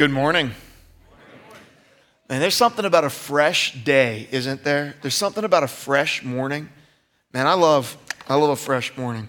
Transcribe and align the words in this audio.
Good 0.00 0.12
morning. 0.12 0.52
Man, 2.30 2.40
there's 2.40 2.54
something 2.54 2.86
about 2.86 3.04
a 3.04 3.10
fresh 3.10 3.74
day, 3.84 4.28
isn't 4.30 4.64
there? 4.64 4.94
There's 5.02 5.14
something 5.14 5.44
about 5.44 5.62
a 5.62 5.68
fresh 5.68 6.24
morning. 6.24 6.70
Man, 7.34 7.46
I 7.46 7.52
love 7.52 7.98
I 8.26 8.36
love 8.36 8.48
a 8.48 8.56
fresh 8.56 8.96
morning. 8.96 9.28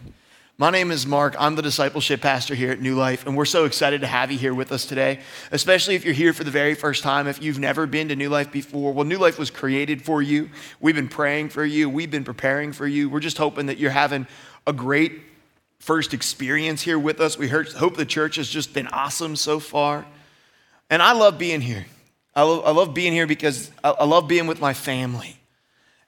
My 0.58 0.70
name 0.70 0.90
is 0.90 1.06
Mark. 1.06 1.36
I'm 1.38 1.56
the 1.56 1.62
discipleship 1.62 2.22
pastor 2.22 2.56
here 2.56 2.72
at 2.72 2.80
New 2.80 2.96
Life, 2.96 3.28
and 3.28 3.36
we're 3.36 3.44
so 3.44 3.66
excited 3.66 4.00
to 4.00 4.08
have 4.08 4.32
you 4.32 4.38
here 4.38 4.54
with 4.54 4.72
us 4.72 4.86
today, 4.86 5.20
especially 5.52 5.96
if 5.96 6.06
you're 6.06 6.14
here 6.14 6.32
for 6.32 6.46
the 6.46 6.52
very 6.52 6.74
first 6.74 7.04
time. 7.04 7.28
If 7.28 7.44
you've 7.44 7.60
never 7.60 7.86
been 7.86 8.08
to 8.08 8.16
New 8.16 8.30
Life 8.30 8.50
before, 8.50 8.94
well, 8.94 9.04
New 9.04 9.18
Life 9.18 9.38
was 9.38 9.52
created 9.52 10.02
for 10.02 10.22
you. 10.22 10.50
We've 10.80 10.96
been 10.96 11.10
praying 11.10 11.50
for 11.50 11.66
you, 11.66 11.90
we've 11.90 12.12
been 12.12 12.24
preparing 12.24 12.72
for 12.72 12.88
you. 12.88 13.10
We're 13.10 13.20
just 13.20 13.38
hoping 13.38 13.66
that 13.66 13.78
you're 13.78 13.92
having 13.92 14.26
a 14.66 14.72
great 14.72 15.20
first 15.80 16.14
experience 16.14 16.82
here 16.82 16.98
with 16.98 17.20
us. 17.20 17.38
We 17.38 17.50
hope 17.50 17.98
the 17.98 18.06
church 18.06 18.38
has 18.38 18.48
just 18.48 18.74
been 18.74 18.88
awesome 18.88 19.36
so 19.36 19.60
far. 19.60 20.06
And 20.92 21.02
I 21.02 21.14
love 21.14 21.38
being 21.38 21.62
here. 21.62 21.86
I 22.36 22.44
love, 22.44 22.66
I 22.66 22.72
love 22.72 22.94
being 22.94 23.14
here 23.14 23.26
because 23.26 23.72
I, 23.84 23.92
I 23.92 24.04
love 24.04 24.28
being 24.28 24.46
with 24.46 24.60
my 24.60 24.74
family. 24.74 25.38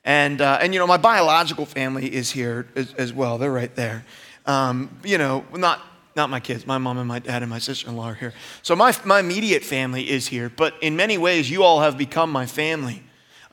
And, 0.03 0.41
uh, 0.41 0.59
and, 0.61 0.73
you 0.73 0.79
know, 0.79 0.85
my 0.85 0.97
biological 0.97 1.65
family 1.65 2.13
is 2.13 2.31
here 2.31 2.67
as, 2.75 2.93
as 2.95 3.13
well. 3.13 3.37
They're 3.37 3.51
right 3.51 3.73
there. 3.75 4.05
Um, 4.45 4.99
you 5.05 5.17
know, 5.17 5.45
not, 5.55 5.81
not 6.17 6.29
my 6.29 6.41
kids, 6.41 6.67
my 6.67 6.77
mom 6.77 6.97
and 6.97 7.07
my 7.07 7.19
dad 7.19 7.41
and 7.41 7.49
my 7.49 7.59
sister 7.59 7.87
in 7.87 7.95
law 7.95 8.09
are 8.09 8.13
here. 8.13 8.33
So 8.61 8.75
my, 8.75 8.93
my 9.05 9.21
immediate 9.21 9.63
family 9.63 10.09
is 10.09 10.27
here. 10.27 10.51
But 10.53 10.73
in 10.81 10.97
many 10.97 11.17
ways, 11.17 11.49
you 11.49 11.63
all 11.63 11.79
have 11.79 11.97
become 11.97 12.29
my 12.29 12.45
family. 12.45 13.01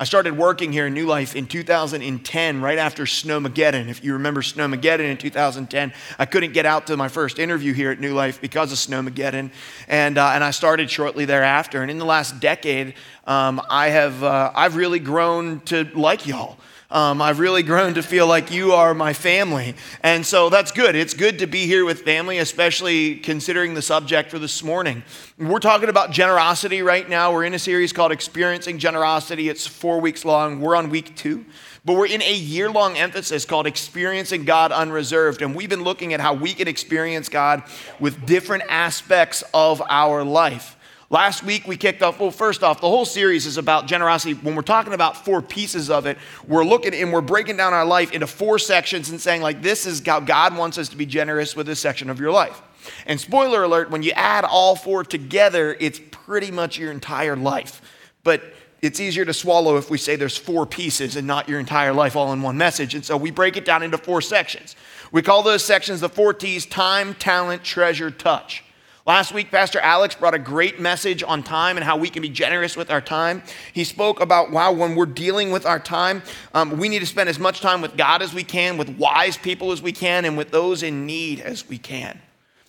I 0.00 0.04
started 0.04 0.34
working 0.34 0.72
here 0.72 0.86
in 0.86 0.94
New 0.94 1.04
Life 1.04 1.36
in 1.36 1.44
2010, 1.44 2.62
right 2.62 2.78
after 2.78 3.02
Snowmageddon. 3.04 3.90
If 3.90 4.02
you 4.02 4.14
remember 4.14 4.40
Snowmageddon 4.40 5.00
in 5.00 5.18
2010, 5.18 5.92
I 6.18 6.24
couldn't 6.24 6.54
get 6.54 6.64
out 6.64 6.86
to 6.86 6.96
my 6.96 7.08
first 7.08 7.38
interview 7.38 7.74
here 7.74 7.90
at 7.90 8.00
New 8.00 8.14
Life 8.14 8.40
because 8.40 8.72
of 8.72 8.78
Snowmageddon, 8.78 9.50
and 9.88 10.16
uh, 10.16 10.30
and 10.30 10.42
I 10.42 10.52
started 10.52 10.90
shortly 10.90 11.26
thereafter. 11.26 11.82
And 11.82 11.90
in 11.90 11.98
the 11.98 12.06
last 12.06 12.40
decade, 12.40 12.94
um, 13.26 13.60
I 13.68 13.90
have 13.90 14.24
uh, 14.24 14.50
I've 14.54 14.76
really 14.76 15.00
grown 15.00 15.60
to 15.66 15.84
like 15.94 16.26
y'all. 16.26 16.56
Um, 16.90 17.22
I've 17.22 17.38
really 17.38 17.62
grown 17.62 17.94
to 17.94 18.02
feel 18.02 18.26
like 18.26 18.50
you 18.50 18.72
are 18.72 18.94
my 18.94 19.12
family. 19.12 19.76
And 20.02 20.26
so 20.26 20.50
that's 20.50 20.72
good. 20.72 20.96
It's 20.96 21.14
good 21.14 21.38
to 21.38 21.46
be 21.46 21.66
here 21.66 21.84
with 21.84 22.02
family, 22.02 22.38
especially 22.38 23.16
considering 23.16 23.74
the 23.74 23.82
subject 23.82 24.30
for 24.30 24.40
this 24.40 24.64
morning. 24.64 25.04
We're 25.38 25.60
talking 25.60 25.88
about 25.88 26.10
generosity 26.10 26.82
right 26.82 27.08
now. 27.08 27.32
We're 27.32 27.44
in 27.44 27.54
a 27.54 27.60
series 27.60 27.92
called 27.92 28.10
Experiencing 28.10 28.78
Generosity. 28.78 29.48
It's 29.48 29.68
four 29.68 30.00
weeks 30.00 30.24
long. 30.24 30.60
We're 30.60 30.74
on 30.74 30.90
week 30.90 31.14
two. 31.14 31.44
But 31.84 31.94
we're 31.94 32.08
in 32.08 32.22
a 32.22 32.34
year 32.34 32.68
long 32.68 32.98
emphasis 32.98 33.44
called 33.44 33.68
Experiencing 33.68 34.44
God 34.44 34.72
Unreserved. 34.72 35.42
And 35.42 35.54
we've 35.54 35.70
been 35.70 35.84
looking 35.84 36.12
at 36.12 36.18
how 36.18 36.34
we 36.34 36.54
can 36.54 36.66
experience 36.66 37.28
God 37.28 37.62
with 38.00 38.26
different 38.26 38.64
aspects 38.68 39.44
of 39.54 39.80
our 39.88 40.24
life. 40.24 40.76
Last 41.12 41.42
week 41.42 41.66
we 41.66 41.76
kicked 41.76 42.02
off, 42.02 42.20
well, 42.20 42.30
first 42.30 42.62
off, 42.62 42.80
the 42.80 42.88
whole 42.88 43.04
series 43.04 43.44
is 43.44 43.58
about 43.58 43.88
generosity. 43.88 44.34
When 44.34 44.54
we're 44.54 44.62
talking 44.62 44.92
about 44.92 45.24
four 45.24 45.42
pieces 45.42 45.90
of 45.90 46.06
it, 46.06 46.16
we're 46.46 46.64
looking 46.64 46.94
and 46.94 47.12
we're 47.12 47.20
breaking 47.20 47.56
down 47.56 47.72
our 47.72 47.84
life 47.84 48.12
into 48.12 48.28
four 48.28 48.60
sections 48.60 49.10
and 49.10 49.20
saying, 49.20 49.42
like, 49.42 49.60
this 49.60 49.86
is 49.86 50.00
how 50.06 50.20
God 50.20 50.56
wants 50.56 50.78
us 50.78 50.88
to 50.90 50.96
be 50.96 51.06
generous 51.06 51.56
with 51.56 51.66
this 51.66 51.80
section 51.80 52.10
of 52.10 52.20
your 52.20 52.30
life. 52.30 52.62
And 53.06 53.20
spoiler 53.20 53.64
alert, 53.64 53.90
when 53.90 54.04
you 54.04 54.12
add 54.12 54.44
all 54.44 54.76
four 54.76 55.02
together, 55.02 55.76
it's 55.80 56.00
pretty 56.12 56.52
much 56.52 56.78
your 56.78 56.92
entire 56.92 57.34
life. 57.34 57.82
But 58.22 58.44
it's 58.80 59.00
easier 59.00 59.24
to 59.24 59.34
swallow 59.34 59.76
if 59.78 59.90
we 59.90 59.98
say 59.98 60.14
there's 60.14 60.36
four 60.38 60.64
pieces 60.64 61.16
and 61.16 61.26
not 61.26 61.48
your 61.48 61.58
entire 61.58 61.92
life 61.92 62.14
all 62.14 62.32
in 62.32 62.40
one 62.40 62.56
message. 62.56 62.94
And 62.94 63.04
so 63.04 63.16
we 63.16 63.32
break 63.32 63.56
it 63.56 63.64
down 63.64 63.82
into 63.82 63.98
four 63.98 64.22
sections. 64.22 64.76
We 65.10 65.22
call 65.22 65.42
those 65.42 65.64
sections 65.64 66.00
the 66.00 66.08
four 66.08 66.32
T's 66.32 66.66
time, 66.66 67.14
talent, 67.14 67.64
treasure, 67.64 68.12
touch. 68.12 68.62
Last 69.10 69.32
week, 69.32 69.50
Pastor 69.50 69.80
Alex 69.80 70.14
brought 70.14 70.34
a 70.34 70.38
great 70.38 70.78
message 70.78 71.24
on 71.24 71.42
time 71.42 71.76
and 71.76 71.82
how 71.82 71.96
we 71.96 72.08
can 72.10 72.22
be 72.22 72.28
generous 72.28 72.76
with 72.76 72.92
our 72.92 73.00
time. 73.00 73.42
He 73.72 73.82
spoke 73.82 74.20
about 74.20 74.52
wow, 74.52 74.70
when 74.70 74.94
we're 74.94 75.04
dealing 75.04 75.50
with 75.50 75.66
our 75.66 75.80
time, 75.80 76.22
um, 76.54 76.78
we 76.78 76.88
need 76.88 77.00
to 77.00 77.06
spend 77.06 77.28
as 77.28 77.36
much 77.36 77.60
time 77.60 77.82
with 77.82 77.96
God 77.96 78.22
as 78.22 78.32
we 78.32 78.44
can, 78.44 78.76
with 78.76 78.88
wise 78.90 79.36
people 79.36 79.72
as 79.72 79.82
we 79.82 79.90
can, 79.90 80.24
and 80.24 80.36
with 80.36 80.52
those 80.52 80.84
in 80.84 81.06
need 81.06 81.40
as 81.40 81.68
we 81.68 81.76
can. 81.76 82.20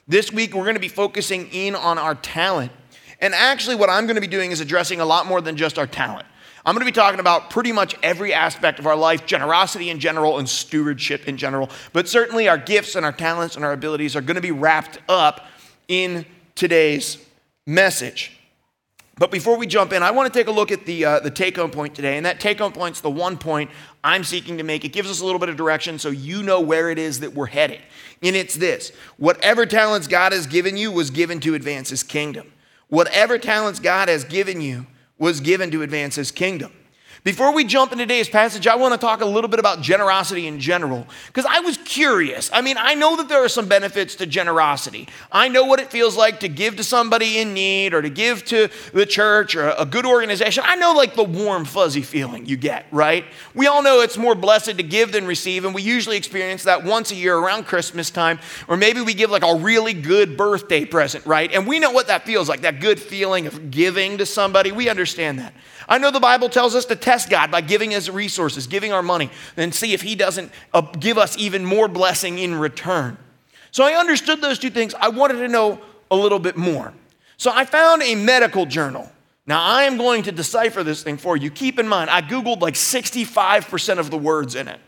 This 0.08 0.34
week, 0.34 0.56
we're 0.56 0.64
going 0.64 0.74
to 0.74 0.82
be 0.82 0.88
focusing 0.88 1.48
in 1.52 1.76
on 1.76 2.00
our 2.00 2.16
talent. 2.16 2.72
And 3.20 3.36
actually, 3.36 3.76
what 3.76 3.92
I'm 3.92 4.08
going 4.08 4.16
to 4.16 4.22
be 4.22 4.26
doing 4.26 4.50
is 4.50 4.62
addressing 4.62 5.00
a 5.00 5.06
lot 5.06 5.28
more 5.28 5.42
than 5.42 5.56
just 5.56 5.78
our 5.78 5.86
talent. 5.86 6.26
I'm 6.66 6.74
going 6.74 6.88
to 6.88 6.92
be 6.92 6.96
talking 6.96 7.20
about 7.20 7.52
pretty 7.52 7.72
much 7.72 7.96
every 8.02 8.34
aspect 8.34 8.80
of 8.80 8.88
our 8.88 8.96
life, 8.96 9.28
generosity 9.28 9.92
in 9.92 10.00
general 10.00 10.40
and 10.40 10.50
stewardship 10.50 11.28
in 11.28 11.38
general. 11.38 11.70
But 11.94 12.10
certainly 12.10 12.48
our 12.48 12.58
gifts 12.58 12.96
and 12.96 13.06
our 13.06 13.12
talents 13.12 13.56
and 13.56 13.64
our 13.64 13.74
abilities 13.74 14.16
are 14.16 14.22
going 14.22 14.36
to 14.38 14.42
be 14.42 14.52
wrapped 14.52 14.98
up 15.08 15.46
in 15.92 16.26
today's 16.56 17.18
message. 17.68 18.32
But 19.18 19.30
before 19.30 19.58
we 19.58 19.68
jump 19.68 19.92
in, 19.92 20.02
I 20.02 20.12
want 20.12 20.32
to 20.34 20.40
take 20.40 20.48
a 20.48 20.52
look 20.52 20.72
at 20.72 20.86
the, 20.86 21.04
uh, 21.04 21.20
the 21.20 21.30
take 21.30 21.58
home 21.58 21.70
point 21.70 21.94
today. 21.94 22.16
And 22.16 22.26
that 22.26 22.40
take 22.40 22.60
home 22.60 22.72
point 22.72 22.96
is 22.96 23.02
the 23.02 23.12
one 23.12 23.38
point 23.38 23.70
I'm 24.06 24.24
seeking 24.24 24.58
to 24.58 24.64
make. 24.64 24.86
It 24.86 24.94
gives 24.94 25.12
us 25.12 25.20
a 25.20 25.26
little 25.26 25.38
bit 25.38 25.50
of 25.50 25.58
direction 25.58 26.00
so 26.00 26.10
you 26.10 26.44
know 26.44 26.62
where 26.62 26.90
it 26.90 26.98
is 26.98 27.20
that 27.20 27.34
we're 27.34 27.48
headed. 27.48 27.82
And 28.24 28.38
it's 28.38 28.56
this 28.56 28.94
whatever 29.18 29.66
talents 29.66 30.08
God 30.08 30.32
has 30.32 30.48
given 30.48 30.78
you 30.78 30.94
was 30.94 31.10
given 31.10 31.42
to 31.42 31.56
advance 31.56 31.90
his 31.90 32.04
kingdom. 32.04 32.54
Whatever 32.88 33.38
talents 33.38 33.82
God 33.82 34.08
has 34.08 34.24
given 34.24 34.62
you 34.62 34.88
was 35.20 35.42
given 35.42 35.72
to 35.72 35.82
advance 35.82 36.16
his 36.16 36.32
kingdom. 36.32 36.72
Before 37.24 37.54
we 37.54 37.66
jump 37.66 37.92
into 37.92 38.04
today's 38.04 38.28
passage, 38.28 38.66
I 38.66 38.76
want 38.78 38.96
to 38.96 38.98
talk 38.98 39.22
a 39.22 39.28
little 39.28 39.48
bit 39.48 39.60
about 39.60 39.82
generosity 39.84 40.48
in 40.48 40.60
general 40.60 41.06
because 41.28 41.46
I 41.46 41.60
was 41.60 41.78
curious. 41.78 42.50
I 42.52 42.62
mean, 42.62 42.78
I 42.80 42.96
know 42.96 43.16
that 43.18 43.30
there 43.30 43.44
are 43.44 43.50
some 43.50 43.68
benefits 43.68 44.16
to 44.16 44.26
generosity. 44.26 45.08
I 45.32 45.48
know 45.48 45.66
what 45.66 45.80
it 45.80 45.92
feels 45.92 46.18
like 46.18 46.40
to 46.40 46.50
give 46.50 46.78
to 46.78 46.84
somebody 46.84 47.38
in 47.38 47.54
need 47.54 47.94
or 47.94 48.02
to 48.02 48.10
give 48.10 48.44
to 48.46 48.70
the 48.92 49.06
church 49.06 49.56
or 49.56 49.70
a 49.78 49.86
good 49.86 50.04
organization. 50.04 50.64
I 50.66 50.76
know 50.78 50.94
like 50.94 51.14
the 51.14 51.24
warm, 51.24 51.64
fuzzy 51.64 52.02
feeling 52.02 52.48
you 52.48 52.58
get, 52.58 52.88
right? 52.92 53.24
We 53.54 53.68
all 53.68 53.84
know 53.84 54.02
it's 54.02 54.18
more 54.18 54.34
blessed 54.34 54.78
to 54.78 54.84
give 54.84 55.12
than 55.12 55.28
receive, 55.28 55.64
and 55.64 55.76
we 55.76 55.84
usually 55.84 56.18
experience 56.18 56.64
that 56.64 56.84
once 56.84 57.12
a 57.12 57.16
year 57.16 57.38
around 57.38 57.68
Christmas 57.68 58.10
time, 58.10 58.40
or 58.68 58.78
maybe 58.78 59.00
we 59.00 59.14
give 59.14 59.30
like 59.30 59.46
a 59.46 59.54
really 59.54 59.94
good 59.94 60.38
birthday 60.38 60.86
present, 60.86 61.24
right? 61.28 61.52
And 61.52 61.68
we 61.68 61.78
know 61.78 61.92
what 61.92 62.08
that 62.08 62.26
feels 62.26 62.50
like 62.50 62.62
that 62.62 62.80
good 62.80 63.00
feeling 63.00 63.46
of 63.46 63.70
giving 63.70 64.18
to 64.18 64.26
somebody. 64.26 64.72
We 64.72 64.90
understand 64.90 65.38
that. 65.38 65.54
I 65.88 65.98
know 65.98 66.10
the 66.10 66.20
Bible 66.20 66.48
tells 66.48 66.74
us 66.74 66.86
to 66.86 66.96
test 67.12 67.30
God 67.30 67.52
by 67.52 67.60
giving 67.60 67.94
us 67.94 68.08
resources, 68.08 68.68
giving 68.68 68.94
our 68.94 69.04
money, 69.04 69.30
and 69.58 69.76
see 69.76 69.92
if 69.92 70.02
He 70.02 70.16
doesn't 70.16 70.50
uh, 70.74 70.80
give 70.80 71.18
us 71.18 71.38
even 71.38 71.66
more 71.66 71.90
blessing 71.90 72.40
in 72.40 72.56
return. 72.56 73.18
So 73.72 73.84
I 73.84 74.00
understood 74.00 74.40
those 74.40 74.58
two 74.58 74.70
things. 74.70 74.94
I 74.94 75.10
wanted 75.10 75.40
to 75.40 75.50
know 75.50 75.82
a 76.10 76.16
little 76.16 76.40
bit 76.40 76.56
more. 76.56 76.94
So 77.36 77.52
I 77.54 77.66
found 77.66 78.02
a 78.02 78.16
medical 78.16 78.66
journal. 78.66 79.12
Now 79.46 79.62
I 79.62 79.84
am 79.84 79.98
going 79.98 80.24
to 80.24 80.32
decipher 80.32 80.84
this 80.84 81.04
thing 81.04 81.18
for 81.18 81.36
you. 81.36 81.52
Keep 81.52 81.80
in 81.80 81.88
mind, 81.88 82.10
I 82.10 82.22
Googled 82.22 82.62
like 82.62 82.76
65% 82.76 84.00
of 84.00 84.10
the 84.10 84.18
words 84.18 84.56
in 84.56 84.70
it. 84.70 84.80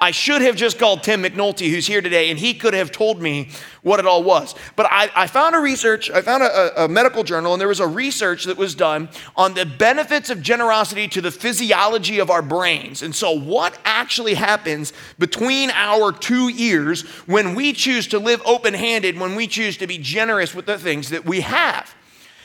I 0.00 0.12
should 0.12 0.42
have 0.42 0.54
just 0.54 0.78
called 0.78 1.02
Tim 1.02 1.22
McNulty, 1.22 1.70
who's 1.70 1.86
here 1.86 2.00
today, 2.00 2.30
and 2.30 2.38
he 2.38 2.54
could 2.54 2.74
have 2.74 2.92
told 2.92 3.20
me 3.20 3.50
what 3.82 3.98
it 3.98 4.06
all 4.06 4.22
was. 4.22 4.54
But 4.76 4.86
I, 4.90 5.10
I 5.14 5.26
found 5.26 5.56
a 5.56 5.58
research, 5.58 6.10
I 6.10 6.22
found 6.22 6.42
a, 6.42 6.84
a, 6.84 6.88
medical 6.88 7.24
journal, 7.24 7.52
and 7.52 7.60
there 7.60 7.68
was 7.68 7.80
a 7.80 7.86
research 7.86 8.44
that 8.44 8.56
was 8.56 8.74
done 8.74 9.08
on 9.36 9.54
the 9.54 9.66
benefits 9.66 10.30
of 10.30 10.40
generosity 10.40 11.08
to 11.08 11.20
the 11.20 11.30
physiology 11.30 12.18
of 12.18 12.30
our 12.30 12.42
brains. 12.42 13.02
And 13.02 13.14
so, 13.14 13.32
what 13.32 13.78
actually 13.84 14.34
happens 14.34 14.92
between 15.18 15.70
our 15.70 16.12
two 16.12 16.50
ears 16.54 17.02
when 17.26 17.54
we 17.54 17.72
choose 17.72 18.06
to 18.08 18.18
live 18.18 18.40
open 18.44 18.74
handed, 18.74 19.18
when 19.18 19.34
we 19.34 19.46
choose 19.46 19.76
to 19.78 19.86
be 19.86 19.98
generous 19.98 20.54
with 20.54 20.66
the 20.66 20.78
things 20.78 21.10
that 21.10 21.24
we 21.24 21.40
have? 21.40 21.94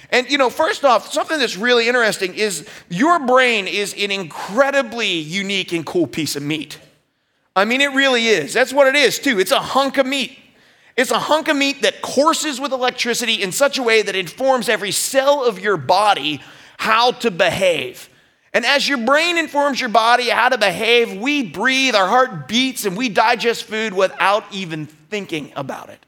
And 0.09 0.29
you 0.29 0.37
know, 0.37 0.49
first 0.49 0.85
off, 0.85 1.11
something 1.11 1.39
that's 1.39 1.57
really 1.57 1.87
interesting 1.87 2.35
is 2.35 2.67
your 2.89 3.25
brain 3.25 3.67
is 3.67 3.93
an 3.97 4.11
incredibly 4.11 5.11
unique 5.11 5.71
and 5.71 5.85
cool 5.85 6.07
piece 6.07 6.35
of 6.35 6.43
meat. 6.43 6.79
I 7.55 7.65
mean, 7.65 7.81
it 7.81 7.93
really 7.93 8.27
is. 8.27 8.53
That's 8.53 8.73
what 8.73 8.87
it 8.87 8.95
is, 8.95 9.19
too. 9.19 9.39
It's 9.39 9.51
a 9.51 9.59
hunk 9.59 9.97
of 9.97 10.05
meat. 10.05 10.37
It's 10.95 11.11
a 11.11 11.19
hunk 11.19 11.47
of 11.47 11.55
meat 11.55 11.81
that 11.81 12.01
courses 12.01 12.59
with 12.59 12.71
electricity 12.71 13.41
in 13.41 13.51
such 13.51 13.77
a 13.77 13.83
way 13.83 14.01
that 14.01 14.15
informs 14.15 14.69
every 14.69 14.91
cell 14.91 15.43
of 15.43 15.59
your 15.59 15.77
body 15.77 16.41
how 16.77 17.11
to 17.11 17.31
behave. 17.31 18.09
And 18.53 18.65
as 18.65 18.87
your 18.87 18.99
brain 18.99 19.37
informs 19.37 19.79
your 19.79 19.89
body 19.89 20.29
how 20.29 20.49
to 20.49 20.57
behave, 20.57 21.19
we 21.19 21.43
breathe, 21.43 21.95
our 21.95 22.07
heart 22.07 22.47
beats, 22.47 22.85
and 22.85 22.95
we 22.95 23.09
digest 23.09 23.63
food 23.63 23.93
without 23.93 24.45
even 24.51 24.85
thinking 24.85 25.51
about 25.55 25.89
it. 25.89 26.05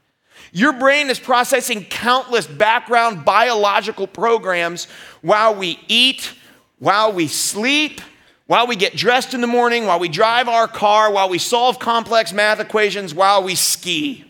Your 0.52 0.72
brain 0.72 1.10
is 1.10 1.18
processing 1.18 1.84
countless 1.84 2.46
background 2.46 3.24
biological 3.24 4.06
programs 4.06 4.86
while 5.22 5.54
we 5.54 5.80
eat, 5.88 6.32
while 6.78 7.12
we 7.12 7.26
sleep, 7.26 8.00
while 8.46 8.66
we 8.66 8.76
get 8.76 8.94
dressed 8.94 9.34
in 9.34 9.40
the 9.40 9.46
morning, 9.46 9.86
while 9.86 9.98
we 9.98 10.08
drive 10.08 10.48
our 10.48 10.68
car, 10.68 11.12
while 11.12 11.28
we 11.28 11.38
solve 11.38 11.78
complex 11.78 12.32
math 12.32 12.60
equations, 12.60 13.12
while 13.12 13.42
we 13.42 13.54
ski. 13.54 14.24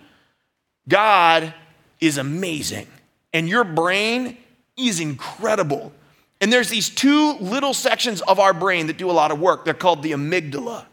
God 0.88 1.52
is 2.00 2.18
amazing. 2.18 2.86
And 3.32 3.48
your 3.48 3.64
brain 3.64 4.38
is 4.76 5.00
incredible. 5.00 5.92
And 6.40 6.52
there's 6.52 6.68
these 6.68 6.88
two 6.88 7.32
little 7.34 7.74
sections 7.74 8.20
of 8.22 8.38
our 8.38 8.54
brain 8.54 8.86
that 8.86 8.96
do 8.96 9.10
a 9.10 9.12
lot 9.12 9.30
of 9.30 9.40
work. 9.40 9.64
They're 9.64 9.74
called 9.74 10.02
the 10.02 10.12
amygdala. 10.12 10.84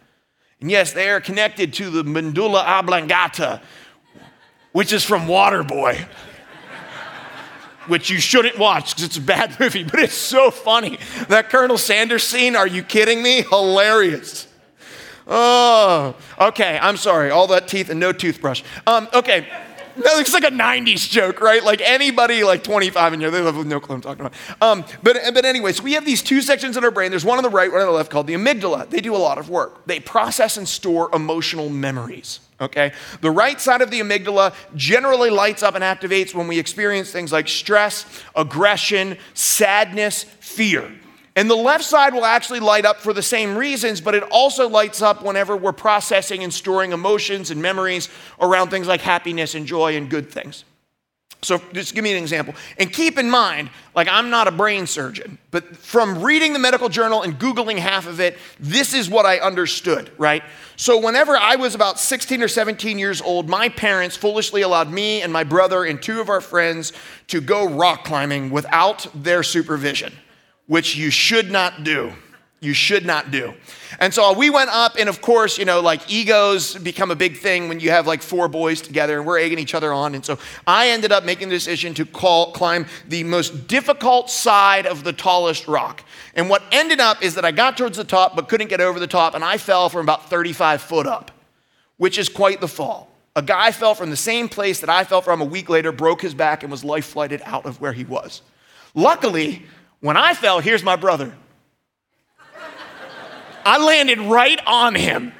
And 0.59 0.71
yes, 0.71 0.93
they 0.93 1.09
are 1.09 1.19
connected 1.19 1.73
to 1.73 1.89
the 1.89 2.03
medulla 2.03 2.63
oblongata, 2.65 3.61
which 4.71 4.93
is 4.93 5.03
from 5.03 5.27
Waterboy. 5.27 6.07
Which 7.87 8.09
you 8.09 8.19
shouldn't 8.19 8.57
watch 8.57 8.91
because 8.91 9.03
it's 9.03 9.17
a 9.17 9.21
bad 9.21 9.57
movie, 9.59 9.83
but 9.83 9.99
it's 9.99 10.13
so 10.13 10.51
funny. 10.51 10.97
That 11.27 11.49
Colonel 11.49 11.77
Sanders 11.77 12.23
scene, 12.23 12.55
are 12.55 12.67
you 12.67 12.83
kidding 12.83 13.21
me? 13.21 13.43
Hilarious. 13.43 14.47
Oh, 15.27 16.15
okay, 16.39 16.77
I'm 16.81 16.97
sorry. 16.97 17.29
All 17.29 17.47
that 17.47 17.67
teeth 17.67 17.89
and 17.89 17.99
no 17.99 18.11
toothbrush. 18.11 18.63
Um, 18.85 19.07
okay. 19.13 19.47
No, 19.95 20.17
it's 20.19 20.33
like 20.33 20.43
a 20.43 20.51
90s 20.51 21.07
joke, 21.09 21.39
right? 21.39 21.63
Like 21.63 21.81
anybody 21.81 22.43
like 22.43 22.63
25 22.63 23.13
in 23.13 23.19
here, 23.19 23.29
they 23.29 23.43
have 23.43 23.65
no 23.65 23.79
clue 23.79 23.95
I'm 23.95 24.01
talking 24.01 24.25
about. 24.25 24.33
Um, 24.61 24.85
but, 25.03 25.17
but 25.33 25.45
anyway, 25.45 25.71
so 25.73 25.83
we 25.83 25.93
have 25.93 26.05
these 26.05 26.23
two 26.23 26.41
sections 26.41 26.77
in 26.77 26.83
our 26.83 26.91
brain. 26.91 27.11
There's 27.11 27.25
one 27.25 27.37
on 27.37 27.43
the 27.43 27.49
right, 27.49 27.71
one 27.71 27.81
on 27.81 27.87
the 27.87 27.93
left 27.93 28.09
called 28.09 28.27
the 28.27 28.33
amygdala. 28.33 28.89
They 28.89 29.01
do 29.01 29.15
a 29.15 29.17
lot 29.17 29.37
of 29.37 29.49
work. 29.49 29.85
They 29.85 29.99
process 29.99 30.57
and 30.57 30.67
store 30.67 31.09
emotional 31.13 31.69
memories. 31.69 32.39
Okay? 32.59 32.93
The 33.21 33.31
right 33.31 33.59
side 33.61 33.81
of 33.81 33.91
the 33.91 33.99
amygdala 33.99 34.55
generally 34.75 35.29
lights 35.29 35.61
up 35.61 35.75
and 35.75 35.83
activates 35.83 36.33
when 36.33 36.47
we 36.47 36.57
experience 36.57 37.11
things 37.11 37.31
like 37.31 37.47
stress, 37.47 38.23
aggression, 38.35 39.17
sadness, 39.33 40.23
fear. 40.23 40.91
And 41.35 41.49
the 41.49 41.55
left 41.55 41.83
side 41.83 42.13
will 42.13 42.25
actually 42.25 42.59
light 42.59 42.85
up 42.85 42.97
for 42.97 43.11
the 43.11 43.23
same 43.23 43.57
reasons, 43.57 44.01
but 44.01 44.13
it 44.13 44.23
also 44.23 44.69
lights 44.69 45.01
up 45.01 45.23
whenever 45.23 45.57
we're 45.57 45.71
processing 45.71 46.43
and 46.43 46.53
storing 46.53 46.91
emotions 46.91 47.49
and 47.49 47.61
memories 47.61 48.09
around 48.39 48.69
things 48.69 48.87
like 48.87 49.01
happiness 49.01 49.55
and 49.55 49.65
joy 49.65 49.97
and 49.97 50.09
good 50.09 50.29
things. 50.29 50.63
So, 51.41 51.61
just 51.73 51.93
give 51.93 52.05
me 52.05 52.11
an 52.13 52.21
example. 52.21 52.55
And 52.77 52.93
keep 52.93 53.17
in 53.17 53.29
mind, 53.29 53.69
like, 53.95 54.07
I'm 54.07 54.29
not 54.29 54.47
a 54.47 54.51
brain 54.51 54.87
surgeon, 54.87 55.37
but 55.51 55.75
from 55.75 56.23
reading 56.23 56.53
the 56.53 56.59
medical 56.59 56.87
journal 56.87 57.21
and 57.21 57.37
Googling 57.37 57.77
half 57.77 58.07
of 58.07 58.21
it, 58.21 58.37
this 58.61 58.93
is 58.93 59.09
what 59.09 59.25
I 59.25 59.39
understood, 59.39 60.09
right? 60.17 60.41
So, 60.77 60.97
whenever 60.97 61.35
I 61.35 61.57
was 61.57 61.75
about 61.75 61.99
16 61.99 62.41
or 62.41 62.47
17 62.47 62.97
years 62.97 63.21
old, 63.21 63.49
my 63.49 63.67
parents 63.67 64.15
foolishly 64.15 64.61
allowed 64.61 64.89
me 64.89 65.21
and 65.21 65.33
my 65.33 65.43
brother 65.43 65.83
and 65.83 66.01
two 66.01 66.21
of 66.21 66.29
our 66.29 66.39
friends 66.39 66.93
to 67.27 67.41
go 67.41 67.67
rock 67.67 68.05
climbing 68.05 68.49
without 68.49 69.07
their 69.13 69.43
supervision 69.43 70.13
which 70.67 70.95
you 70.95 71.09
should 71.09 71.51
not 71.51 71.83
do. 71.83 72.13
You 72.63 72.73
should 72.73 73.05
not 73.05 73.29
do. 73.29 73.53
And 73.99 74.13
so 74.13 74.31
we 74.31 74.49
went 74.49 74.69
up, 74.69 74.95
and 74.97 75.09
of 75.09 75.21
course, 75.21 75.57
you 75.57 75.65
know, 75.65 75.81
like 75.81 76.09
egos 76.09 76.75
become 76.75 77.11
a 77.11 77.15
big 77.15 77.37
thing 77.37 77.67
when 77.67 77.81
you 77.81 77.89
have 77.89 78.07
like 78.07 78.21
four 78.21 78.47
boys 78.47 78.81
together 78.81 79.17
and 79.17 79.27
we're 79.27 79.37
egging 79.37 79.59
each 79.59 79.75
other 79.75 79.91
on. 79.91 80.15
And 80.15 80.25
so 80.25 80.39
I 80.65 80.89
ended 80.89 81.11
up 81.11 81.25
making 81.25 81.49
the 81.49 81.55
decision 81.55 81.93
to 81.95 82.05
call, 82.05 82.53
climb 82.53 82.85
the 83.07 83.25
most 83.25 83.67
difficult 83.67 84.29
side 84.29 84.87
of 84.87 85.03
the 85.03 85.11
tallest 85.11 85.67
rock. 85.67 86.05
And 86.35 86.49
what 86.49 86.63
ended 86.71 87.01
up 87.01 87.21
is 87.21 87.35
that 87.35 87.43
I 87.43 87.51
got 87.51 87.77
towards 87.77 87.97
the 87.97 88.05
top 88.05 88.33
but 88.33 88.47
couldn't 88.47 88.69
get 88.69 88.79
over 88.79 88.97
the 88.97 89.07
top, 89.07 89.35
and 89.35 89.43
I 89.43 89.57
fell 89.57 89.89
from 89.89 90.01
about 90.01 90.29
35 90.29 90.81
foot 90.81 91.05
up, 91.05 91.31
which 91.97 92.17
is 92.17 92.29
quite 92.29 92.61
the 92.61 92.69
fall. 92.69 93.09
A 93.35 93.41
guy 93.41 93.71
fell 93.71 93.93
from 93.93 94.09
the 94.09 94.15
same 94.15 94.47
place 94.47 94.79
that 94.79 94.89
I 94.89 95.03
fell 95.03 95.21
from 95.21 95.41
a 95.41 95.45
week 95.45 95.67
later, 95.67 95.91
broke 95.91 96.21
his 96.21 96.33
back, 96.33 96.63
and 96.63 96.71
was 96.71 96.85
life 96.85 97.05
flighted 97.05 97.41
out 97.43 97.65
of 97.65 97.81
where 97.81 97.93
he 97.93 98.05
was. 98.05 98.41
Luckily, 98.95 99.63
when 100.03 100.17
I 100.17 100.33
fell, 100.33 100.59
here's 100.59 100.83
my 100.83 100.97
brother. 100.97 101.33
I 103.65 103.81
landed 103.81 104.19
right 104.19 104.59
on 104.67 104.95
him. 104.95 105.31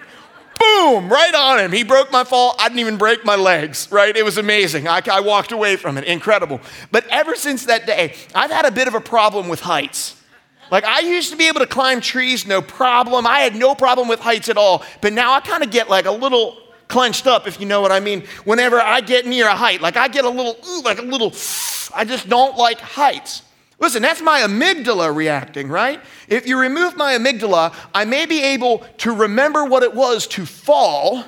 Boom, 0.58 1.12
right 1.12 1.36
on 1.36 1.60
him. 1.60 1.74
He 1.74 1.84
broke 1.84 2.14
my 2.14 2.24
fall. 2.24 2.56
I 2.58 2.70
didn't 2.70 2.80
even 2.80 2.96
break 2.96 3.26
my 3.26 3.36
legs, 3.36 3.90
right? 3.92 4.16
It 4.16 4.24
was 4.24 4.38
amazing. 4.38 4.88
I, 4.88 5.02
I 5.12 5.20
walked 5.20 5.52
away 5.52 5.76
from 5.76 5.98
it. 5.98 6.06
Incredible. 6.06 6.62
But 6.92 7.06
ever 7.10 7.36
since 7.36 7.66
that 7.66 7.86
day, 7.86 8.16
I've 8.34 8.52
had 8.52 8.64
a 8.64 8.72
bit 8.72 8.88
of 8.88 8.94
a 8.94 9.02
problem 9.02 9.50
with 9.50 9.60
heights. 9.60 10.16
Like 10.72 10.86
I 10.86 11.02
used 11.02 11.32
to 11.32 11.36
be 11.36 11.50
able 11.50 11.60
to 11.60 11.68
climb 11.68 12.00
trees, 12.00 12.48
no 12.48 12.62
problem. 12.62 13.28
I 13.28 13.40
had 13.40 13.58
no 13.58 13.76
problem 13.76 14.08
with 14.08 14.22
heights 14.22 14.48
at 14.48 14.56
all. 14.56 14.86
But 15.02 15.12
now 15.12 15.34
I 15.34 15.42
kind 15.42 15.62
of 15.62 15.72
get 15.72 15.90
like 15.90 16.06
a 16.06 16.12
little 16.12 16.58
clenched 16.88 17.28
up, 17.28 17.48
if 17.48 17.60
you 17.60 17.66
know 17.66 17.82
what 17.82 17.92
I 17.92 18.00
mean. 18.00 18.24
Whenever 18.46 18.80
I 18.80 19.02
get 19.02 19.26
near 19.26 19.46
a 19.46 19.56
height, 19.58 19.82
like 19.82 19.98
I 19.98 20.08
get 20.08 20.24
a 20.24 20.30
little, 20.30 20.56
like 20.84 21.00
a 21.00 21.02
little, 21.02 21.34
I 21.94 22.06
just 22.06 22.30
don't 22.30 22.56
like 22.56 22.80
heights. 22.80 23.42
Listen, 23.80 24.02
that's 24.02 24.22
my 24.22 24.42
amygdala 24.42 25.14
reacting, 25.14 25.68
right? 25.68 26.00
If 26.28 26.48
you 26.48 26.60
remove 26.60 26.96
my 26.96 27.18
amygdala, 27.18 27.76
I 27.94 28.06
may 28.06 28.26
be 28.26 28.42
able 28.42 28.80
to 29.00 29.14
remember 29.14 29.66
what 29.66 29.84
it 29.84 29.94
was 29.94 30.28
to 30.28 30.46
fall 30.46 31.26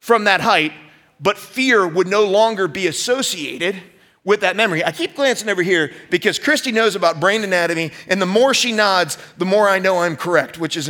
from 0.00 0.24
that 0.24 0.40
height, 0.40 0.72
but 1.20 1.38
fear 1.38 1.86
would 1.86 2.06
no 2.06 2.24
longer 2.24 2.68
be 2.68 2.86
associated 2.86 3.80
with 4.24 4.40
that 4.40 4.56
memory. 4.56 4.84
I 4.84 4.90
keep 4.90 5.14
glancing 5.14 5.48
over 5.48 5.62
here 5.62 5.92
because 6.10 6.38
Christy 6.38 6.72
knows 6.72 6.96
about 6.96 7.20
brain 7.20 7.44
anatomy, 7.44 7.92
and 8.08 8.20
the 8.20 8.26
more 8.26 8.54
she 8.54 8.72
nods, 8.72 9.16
the 9.38 9.44
more 9.44 9.68
I 9.68 9.78
know 9.78 9.98
I'm 9.98 10.16
correct, 10.16 10.58
which 10.58 10.76
is 10.76 10.88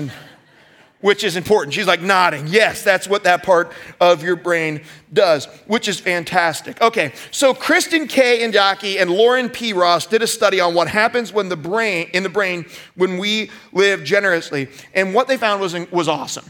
which 1.05 1.23
is 1.23 1.37
important. 1.37 1.75
She's 1.75 1.87
like 1.87 2.01
nodding. 2.01 2.47
Yes, 2.47 2.83
that's 2.83 3.07
what 3.07 3.25
that 3.25 3.43
part 3.43 3.71
of 4.01 4.23
your 4.23 4.37
brain 4.37 4.81
does, 5.13 5.45
which 5.67 5.87
is 5.87 6.01
fantastic. 6.01 6.81
Okay, 6.81 7.13
so 7.31 7.53
Kristen 7.53 8.09
K. 8.09 8.41
Inagaki 8.41 8.99
and 8.99 9.11
Lauren 9.11 9.51
P. 9.51 9.75
Ross 9.75 10.07
did 10.07 10.23
a 10.23 10.27
study 10.27 10.61
on 10.61 10.73
what 10.73 10.89
happens 10.89 11.31
when 11.31 11.51
the 11.51 11.59
brain 11.59 12.09
in 12.15 12.23
the 12.23 12.31
brain 12.31 12.65
when 12.97 13.19
we 13.19 13.51
live 13.75 14.03
generously, 14.03 14.67
and 14.95 15.13
what 15.13 15.29
they 15.29 15.37
found 15.37 15.61
was, 15.61 15.75
was 15.91 16.09
awesome. 16.09 16.47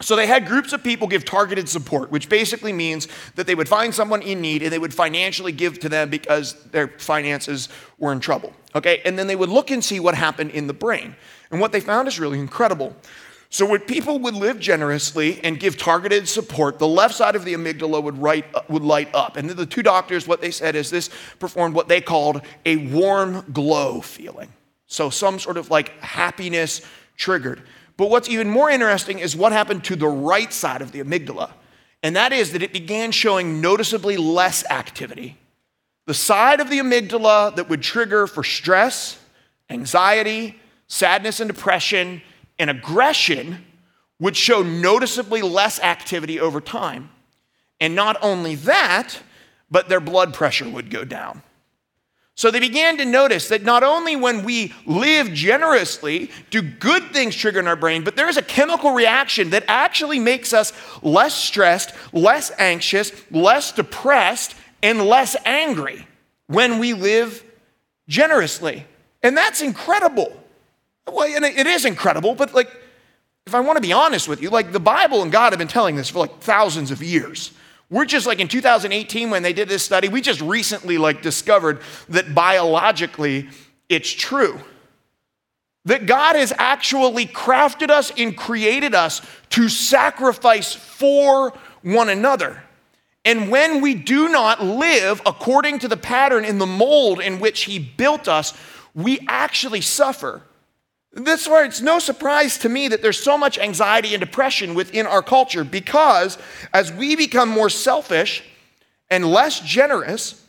So 0.00 0.14
they 0.14 0.28
had 0.28 0.46
groups 0.46 0.72
of 0.72 0.84
people 0.84 1.08
give 1.08 1.24
targeted 1.24 1.68
support, 1.68 2.12
which 2.12 2.28
basically 2.28 2.72
means 2.72 3.08
that 3.34 3.48
they 3.48 3.56
would 3.56 3.68
find 3.68 3.92
someone 3.92 4.22
in 4.22 4.40
need 4.40 4.62
and 4.62 4.72
they 4.72 4.78
would 4.78 4.94
financially 4.94 5.50
give 5.50 5.80
to 5.80 5.88
them 5.88 6.08
because 6.08 6.54
their 6.70 6.86
finances 6.86 7.68
were 7.98 8.12
in 8.12 8.20
trouble. 8.20 8.52
Okay, 8.76 9.02
and 9.04 9.18
then 9.18 9.26
they 9.26 9.36
would 9.36 9.48
look 9.48 9.72
and 9.72 9.82
see 9.82 9.98
what 9.98 10.14
happened 10.14 10.52
in 10.52 10.68
the 10.68 10.72
brain. 10.72 11.16
And 11.50 11.60
what 11.60 11.72
they 11.72 11.80
found 11.80 12.06
is 12.06 12.20
really 12.20 12.38
incredible. 12.38 12.94
So, 13.52 13.66
when 13.66 13.80
people 13.80 14.18
would 14.20 14.34
live 14.34 14.58
generously 14.58 15.38
and 15.44 15.60
give 15.60 15.76
targeted 15.76 16.26
support, 16.26 16.78
the 16.78 16.88
left 16.88 17.14
side 17.14 17.36
of 17.36 17.44
the 17.44 17.52
amygdala 17.52 18.02
would, 18.02 18.16
write, 18.16 18.46
uh, 18.54 18.62
would 18.70 18.82
light 18.82 19.14
up. 19.14 19.36
And 19.36 19.50
the 19.50 19.66
two 19.66 19.82
doctors, 19.82 20.26
what 20.26 20.40
they 20.40 20.50
said 20.50 20.74
is 20.74 20.88
this 20.88 21.10
performed 21.38 21.74
what 21.74 21.86
they 21.86 22.00
called 22.00 22.40
a 22.64 22.76
warm 22.76 23.44
glow 23.52 24.00
feeling. 24.00 24.54
So, 24.86 25.10
some 25.10 25.38
sort 25.38 25.58
of 25.58 25.70
like 25.70 25.90
happiness 26.00 26.80
triggered. 27.18 27.62
But 27.98 28.08
what's 28.08 28.26
even 28.30 28.48
more 28.48 28.70
interesting 28.70 29.18
is 29.18 29.36
what 29.36 29.52
happened 29.52 29.84
to 29.84 29.96
the 29.96 30.08
right 30.08 30.50
side 30.50 30.80
of 30.80 30.92
the 30.92 31.00
amygdala. 31.00 31.50
And 32.02 32.16
that 32.16 32.32
is 32.32 32.52
that 32.52 32.62
it 32.62 32.72
began 32.72 33.12
showing 33.12 33.60
noticeably 33.60 34.16
less 34.16 34.64
activity. 34.70 35.36
The 36.06 36.14
side 36.14 36.60
of 36.60 36.70
the 36.70 36.78
amygdala 36.78 37.56
that 37.56 37.68
would 37.68 37.82
trigger 37.82 38.26
for 38.26 38.44
stress, 38.44 39.18
anxiety, 39.68 40.58
sadness, 40.88 41.38
and 41.38 41.48
depression 41.48 42.22
and 42.58 42.70
aggression 42.70 43.64
would 44.18 44.36
show 44.36 44.62
noticeably 44.62 45.42
less 45.42 45.80
activity 45.80 46.38
over 46.38 46.60
time. 46.60 47.10
And 47.80 47.94
not 47.94 48.16
only 48.22 48.54
that, 48.54 49.20
but 49.70 49.88
their 49.88 50.00
blood 50.00 50.34
pressure 50.34 50.68
would 50.68 50.90
go 50.90 51.04
down. 51.04 51.42
So 52.34 52.50
they 52.50 52.60
began 52.60 52.96
to 52.96 53.04
notice 53.04 53.48
that 53.48 53.62
not 53.62 53.82
only 53.82 54.16
when 54.16 54.44
we 54.44 54.72
live 54.86 55.32
generously 55.32 56.30
do 56.50 56.62
good 56.62 57.12
things 57.12 57.36
trigger 57.36 57.60
in 57.60 57.66
our 57.66 57.76
brain, 57.76 58.04
but 58.04 58.16
there 58.16 58.28
is 58.28 58.36
a 58.36 58.42
chemical 58.42 58.92
reaction 58.92 59.50
that 59.50 59.64
actually 59.68 60.18
makes 60.18 60.52
us 60.52 60.72
less 61.02 61.34
stressed, 61.34 61.94
less 62.12 62.50
anxious, 62.58 63.12
less 63.30 63.72
depressed, 63.72 64.54
and 64.82 65.02
less 65.02 65.36
angry 65.44 66.06
when 66.46 66.78
we 66.78 66.94
live 66.94 67.44
generously. 68.08 68.86
And 69.22 69.36
that's 69.36 69.60
incredible. 69.60 70.41
Well, 71.06 71.26
and 71.34 71.44
it 71.44 71.66
is 71.66 71.84
incredible, 71.84 72.34
but 72.34 72.54
like, 72.54 72.70
if 73.46 73.54
I 73.54 73.60
want 73.60 73.76
to 73.76 73.82
be 73.82 73.92
honest 73.92 74.28
with 74.28 74.40
you, 74.40 74.50
like 74.50 74.72
the 74.72 74.80
Bible 74.80 75.22
and 75.22 75.32
God 75.32 75.52
have 75.52 75.58
been 75.58 75.68
telling 75.68 75.96
this 75.96 76.08
for 76.08 76.20
like 76.20 76.40
thousands 76.40 76.90
of 76.90 77.02
years. 77.02 77.52
We're 77.90 78.06
just 78.06 78.26
like 78.26 78.40
in 78.40 78.48
2018 78.48 79.28
when 79.28 79.42
they 79.42 79.52
did 79.52 79.68
this 79.68 79.82
study, 79.82 80.08
we 80.08 80.20
just 80.22 80.40
recently 80.40 80.96
like 80.96 81.20
discovered 81.20 81.80
that 82.08 82.34
biologically 82.34 83.48
it's 83.88 84.10
true. 84.10 84.58
That 85.84 86.06
God 86.06 86.36
has 86.36 86.52
actually 86.56 87.26
crafted 87.26 87.90
us 87.90 88.12
and 88.16 88.36
created 88.36 88.94
us 88.94 89.20
to 89.50 89.68
sacrifice 89.68 90.72
for 90.72 91.52
one 91.82 92.08
another. 92.08 92.62
And 93.24 93.50
when 93.50 93.80
we 93.80 93.94
do 93.94 94.28
not 94.28 94.62
live 94.62 95.20
according 95.26 95.80
to 95.80 95.88
the 95.88 95.96
pattern 95.96 96.44
in 96.44 96.58
the 96.58 96.66
mold 96.66 97.20
in 97.20 97.40
which 97.40 97.64
He 97.64 97.78
built 97.78 98.28
us, 98.28 98.54
we 98.94 99.20
actually 99.28 99.80
suffer. 99.80 100.42
This 101.12 101.42
is 101.42 101.48
why 101.48 101.64
it's 101.64 101.82
no 101.82 101.98
surprise 101.98 102.56
to 102.58 102.68
me 102.68 102.88
that 102.88 103.02
there's 103.02 103.22
so 103.22 103.36
much 103.36 103.58
anxiety 103.58 104.14
and 104.14 104.20
depression 104.20 104.74
within 104.74 105.06
our 105.06 105.22
culture 105.22 105.62
because 105.62 106.38
as 106.72 106.90
we 106.90 107.16
become 107.16 107.50
more 107.50 107.68
selfish 107.68 108.42
and 109.10 109.30
less 109.30 109.60
generous, 109.60 110.42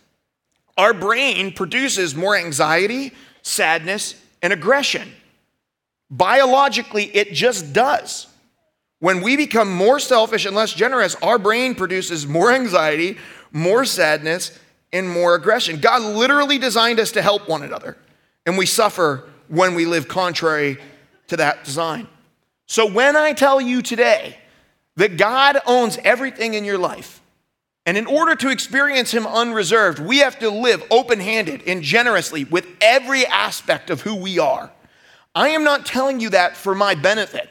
our 0.78 0.94
brain 0.94 1.52
produces 1.52 2.16
more 2.16 2.36
anxiety, 2.36 3.12
sadness, 3.42 4.16
and 4.42 4.54
aggression. 4.54 5.12
Biologically, 6.10 7.06
it 7.06 7.34
just 7.34 7.74
does. 7.74 8.28
When 9.00 9.22
we 9.22 9.36
become 9.36 9.70
more 9.70 10.00
selfish 10.00 10.46
and 10.46 10.56
less 10.56 10.74
generous, 10.74 11.16
our 11.16 11.38
brain 11.38 11.76
produces 11.76 12.26
more 12.26 12.54
anxiety, 12.54 13.18
more 13.52 13.84
sadness, 13.84 14.58
and 14.94 15.10
more 15.10 15.36
aggression. 15.36 15.82
God 15.82 16.02
literally 16.04 16.58
designed 16.58 17.02
us 17.02 17.12
to 17.14 17.22
help 17.22 17.50
one 17.50 17.64
another, 17.64 17.98
and 18.46 18.58
we 18.58 18.66
suffer 18.66 19.28
when 19.48 19.76
we 19.76 19.86
live 19.86 20.08
contrary 20.08 20.78
to 21.28 21.38
that 21.38 21.64
design. 21.64 22.08
So 22.66 22.86
when 22.86 23.16
I 23.16 23.34
tell 23.34 23.60
you 23.62 23.82
today 23.82 24.38
that 24.96 25.18
God 25.18 25.60
owns 25.66 25.98
everything 26.04 26.54
in 26.54 26.66
your 26.66 26.78
life, 26.78 27.22
And 27.86 27.98
in 27.98 28.06
order 28.06 28.36
to 28.36 28.50
experience 28.50 29.12
Him 29.12 29.28
unreserved, 29.28 30.00
we 30.00 30.20
have 30.20 30.40
to 30.40 30.50
live 30.50 30.84
open 30.90 31.20
handed 31.20 31.64
and 31.68 31.82
generously 31.82 32.46
with 32.46 32.66
every 32.80 33.26
aspect 33.26 33.90
of 33.90 34.02
who 34.02 34.16
we 34.16 34.40
are. 34.40 34.72
I 35.36 35.50
am 35.50 35.64
not 35.64 35.86
telling 35.86 36.20
you 36.20 36.30
that 36.30 36.56
for 36.56 36.76
my 36.76 36.96
benefit. 36.96 37.50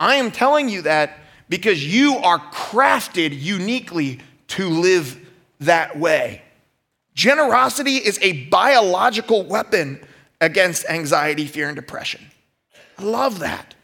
I 0.00 0.14
am 0.14 0.30
telling 0.30 0.68
you 0.68 0.82
that 0.82 1.18
because 1.48 1.84
you 1.84 2.16
are 2.16 2.38
crafted 2.50 3.38
uniquely 3.38 4.20
to 4.48 4.68
live 4.68 5.18
that 5.60 5.98
way. 5.98 6.42
Generosity 7.14 7.96
is 7.96 8.18
a 8.22 8.44
biological 8.46 9.44
weapon 9.44 10.00
against 10.40 10.88
anxiety, 10.88 11.46
fear, 11.46 11.68
and 11.68 11.76
depression. 11.76 12.30
I 12.98 13.02
love 13.02 13.40
that. 13.40 13.74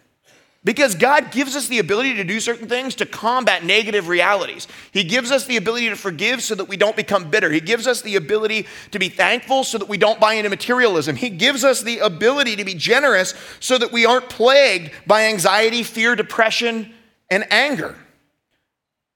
Because 0.65 0.95
God 0.95 1.31
gives 1.31 1.57
us 1.57 1.69
the 1.69 1.79
ability 1.79 2.15
to 2.15 2.25
do 2.25 2.41
certain 2.41 2.69
things 2.69 2.95
to 2.95 3.05
combat 3.05 3.65
negative 3.65 4.09
realities. 4.09 4.67
He 4.93 5.05
gives 5.05 5.31
us 5.31 5.45
the 5.45 5.59
ability 5.59 5.91
to 5.91 5.97
forgive 5.97 6.43
so 6.43 6.55
that 6.55 6.69
we 6.69 6.79
don't 6.79 6.97
become 6.97 7.29
bitter. 7.29 7.51
He 7.51 7.61
gives 7.61 7.87
us 7.87 8.01
the 8.01 8.17
ability 8.17 8.67
to 8.93 8.99
be 8.99 9.11
thankful 9.11 9.65
so 9.65 9.77
that 9.77 9.89
we 9.89 9.99
don't 9.99 10.19
buy 10.19 10.35
into 10.35 10.49
materialism. 10.49 11.17
He 11.17 11.29
gives 11.29 11.65
us 11.65 11.83
the 11.83 11.99
ability 11.99 12.57
to 12.57 12.65
be 12.65 12.73
generous 12.73 13.35
so 13.61 13.77
that 13.77 13.93
we 13.93 14.07
aren't 14.07 14.31
plagued 14.31 14.93
by 15.07 15.25
anxiety, 15.25 15.83
fear, 15.83 16.17
depression, 16.17 16.95
and 17.31 17.45
anger. 17.53 17.95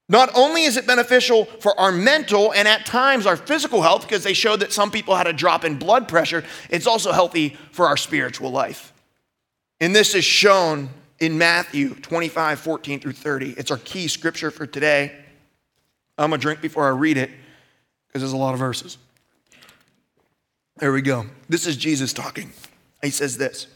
Not 0.09 0.31
only 0.33 0.63
is 0.63 0.75
it 0.75 0.87
beneficial 0.87 1.45
for 1.45 1.79
our 1.79 1.91
mental 1.91 2.51
and 2.51 2.67
at 2.67 2.87
times 2.87 3.27
our 3.27 3.37
physical 3.37 3.83
health, 3.83 4.01
because 4.01 4.23
they 4.23 4.33
showed 4.33 4.59
that 4.61 4.73
some 4.73 4.89
people 4.89 5.15
had 5.15 5.27
a 5.27 5.33
drop 5.33 5.63
in 5.63 5.77
blood 5.77 6.07
pressure, 6.07 6.43
it's 6.71 6.87
also 6.87 7.11
healthy 7.11 7.55
for 7.71 7.85
our 7.85 7.95
spiritual 7.95 8.49
life. 8.49 8.91
And 9.79 9.95
this 9.95 10.15
is 10.15 10.25
shown 10.25 10.89
in 11.19 11.37
Matthew 11.37 11.93
25, 11.93 12.59
14 12.59 12.99
through 12.99 13.11
30. 13.11 13.51
It's 13.51 13.69
our 13.69 13.77
key 13.77 14.07
scripture 14.07 14.49
for 14.49 14.65
today. 14.65 15.15
I'm 16.17 16.31
going 16.31 16.39
to 16.39 16.43
drink 16.43 16.59
before 16.59 16.85
I 16.85 16.89
read 16.89 17.17
it 17.17 17.29
because 18.07 18.21
there's 18.21 18.33
a 18.33 18.37
lot 18.37 18.53
of 18.53 18.59
verses. 18.59 18.97
There 20.77 20.91
we 20.91 21.01
go. 21.01 21.27
This 21.47 21.67
is 21.67 21.77
Jesus 21.77 22.13
talking. 22.13 22.51
He 23.03 23.11
says 23.11 23.37
this 23.37 23.67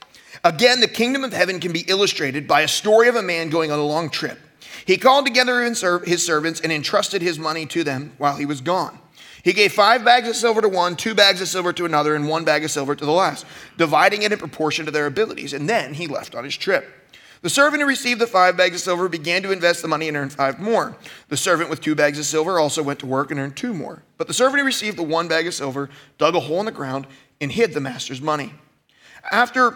Again, 0.43 0.79
the 0.79 0.87
kingdom 0.87 1.23
of 1.23 1.31
heaven 1.31 1.59
can 1.59 1.71
be 1.71 1.81
illustrated 1.81 2.47
by 2.47 2.61
a 2.61 2.67
story 2.67 3.07
of 3.07 3.15
a 3.15 3.21
man 3.21 3.49
going 3.49 3.71
on 3.71 3.77
a 3.77 3.85
long 3.85 4.09
trip. 4.09 4.39
He 4.85 4.97
called 4.97 5.25
together 5.25 5.61
his 5.61 6.25
servants 6.25 6.59
and 6.59 6.71
entrusted 6.71 7.21
his 7.21 7.39
money 7.39 7.65
to 7.67 7.83
them 7.83 8.13
while 8.17 8.35
he 8.35 8.45
was 8.45 8.61
gone. 8.61 8.99
He 9.43 9.53
gave 9.53 9.73
five 9.73 10.05
bags 10.05 10.29
of 10.29 10.35
silver 10.37 10.61
to 10.61 10.69
one, 10.69 10.95
two 10.95 11.13
bags 11.13 11.41
of 11.41 11.49
silver 11.49 11.73
to 11.73 11.85
another, 11.85 12.15
and 12.15 12.29
one 12.29 12.45
bag 12.45 12.63
of 12.63 12.71
silver 12.71 12.95
to 12.95 13.05
the 13.05 13.11
last, 13.11 13.45
dividing 13.77 14.21
it 14.23 14.31
in 14.31 14.39
proportion 14.39 14.85
to 14.85 14.91
their 14.91 15.05
abilities. 15.05 15.51
And 15.51 15.67
then 15.69 15.93
he 15.93 16.07
left 16.07 16.33
on 16.33 16.45
his 16.45 16.55
trip. 16.55 16.89
The 17.41 17.49
servant 17.49 17.81
who 17.81 17.87
received 17.87 18.21
the 18.21 18.27
five 18.27 18.55
bags 18.55 18.75
of 18.75 18.81
silver 18.81 19.09
began 19.09 19.43
to 19.43 19.51
invest 19.51 19.81
the 19.81 19.89
money 19.89 20.07
and 20.07 20.15
earned 20.15 20.31
five 20.31 20.61
more. 20.61 20.95
The 21.27 21.35
servant 21.35 21.69
with 21.69 21.81
two 21.81 21.93
bags 21.93 22.17
of 22.17 22.23
silver 22.23 22.57
also 22.57 22.81
went 22.81 22.99
to 22.99 23.05
work 23.05 23.31
and 23.31 23.39
earned 23.39 23.57
two 23.57 23.73
more. 23.73 24.03
But 24.17 24.27
the 24.27 24.33
servant 24.33 24.61
who 24.61 24.65
received 24.65 24.97
the 24.97 25.03
one 25.03 25.27
bag 25.27 25.45
of 25.45 25.53
silver 25.53 25.89
dug 26.17 26.35
a 26.35 26.39
hole 26.39 26.61
in 26.61 26.65
the 26.65 26.71
ground 26.71 27.05
and 27.41 27.51
hid 27.51 27.73
the 27.73 27.81
master's 27.81 28.21
money. 28.21 28.53
After 29.29 29.75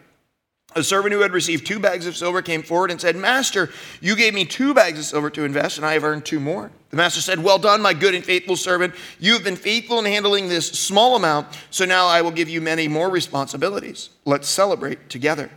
A 0.73 0.83
servant 0.83 1.13
who 1.13 1.19
had 1.19 1.33
received 1.33 1.65
two 1.65 1.79
bags 1.79 2.07
of 2.07 2.15
silver 2.15 2.41
came 2.41 2.63
forward 2.63 2.91
and 2.91 3.01
said, 3.01 3.17
Master, 3.17 3.69
you 3.99 4.15
gave 4.15 4.33
me 4.33 4.45
two 4.45 4.73
bags 4.73 4.99
of 4.99 5.05
silver 5.05 5.29
to 5.31 5.43
invest, 5.43 5.77
and 5.77 5.85
I 5.85 5.93
have 5.93 6.03
earned 6.03 6.25
two 6.25 6.39
more. 6.39 6.71
The 6.91 6.97
master 6.97 7.19
said, 7.19 7.43
Well 7.43 7.57
done, 7.57 7.81
my 7.81 7.93
good 7.93 8.15
and 8.15 8.23
faithful 8.23 8.55
servant. 8.55 8.93
You 9.19 9.33
have 9.33 9.43
been 9.43 9.57
faithful 9.57 9.99
in 9.99 10.05
handling 10.05 10.47
this 10.47 10.69
small 10.71 11.15
amount, 11.17 11.47
so 11.71 11.83
now 11.83 12.07
I 12.07 12.21
will 12.21 12.31
give 12.31 12.47
you 12.47 12.61
many 12.61 12.87
more 12.87 13.09
responsibilities. 13.09 14.09
Let's 14.23 14.47
celebrate 14.47 15.09
together. 15.09 15.49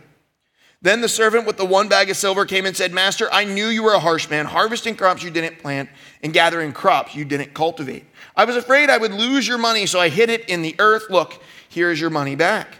Then 0.81 1.01
the 1.01 1.09
servant 1.09 1.47
with 1.47 1.57
the 1.57 1.65
one 1.65 1.87
bag 1.87 2.09
of 2.09 2.17
silver 2.17 2.45
came 2.45 2.65
and 2.65 2.75
said, 2.75 2.93
Master, 2.93 3.27
I 3.31 3.45
knew 3.45 3.67
you 3.67 3.83
were 3.83 3.93
a 3.93 3.99
harsh 3.99 4.29
man, 4.29 4.45
harvesting 4.45 4.95
crops 4.95 5.23
you 5.23 5.31
didn't 5.31 5.59
plant 5.59 5.89
and 6.21 6.33
gathering 6.33 6.73
crops 6.73 7.15
you 7.15 7.25
didn't 7.25 7.53
cultivate. 7.53 8.05
I 8.35 8.45
was 8.45 8.55
afraid 8.55 8.89
I 8.89 8.97
would 8.97 9.13
lose 9.13 9.47
your 9.47 9.57
money, 9.57 9.85
so 9.85 9.99
I 9.99 10.09
hid 10.09 10.29
it 10.29 10.47
in 10.49 10.61
the 10.61 10.75
earth. 10.77 11.09
Look, 11.09 11.41
here 11.69 11.89
is 11.89 11.99
your 11.99 12.09
money 12.09 12.35
back. 12.35 12.77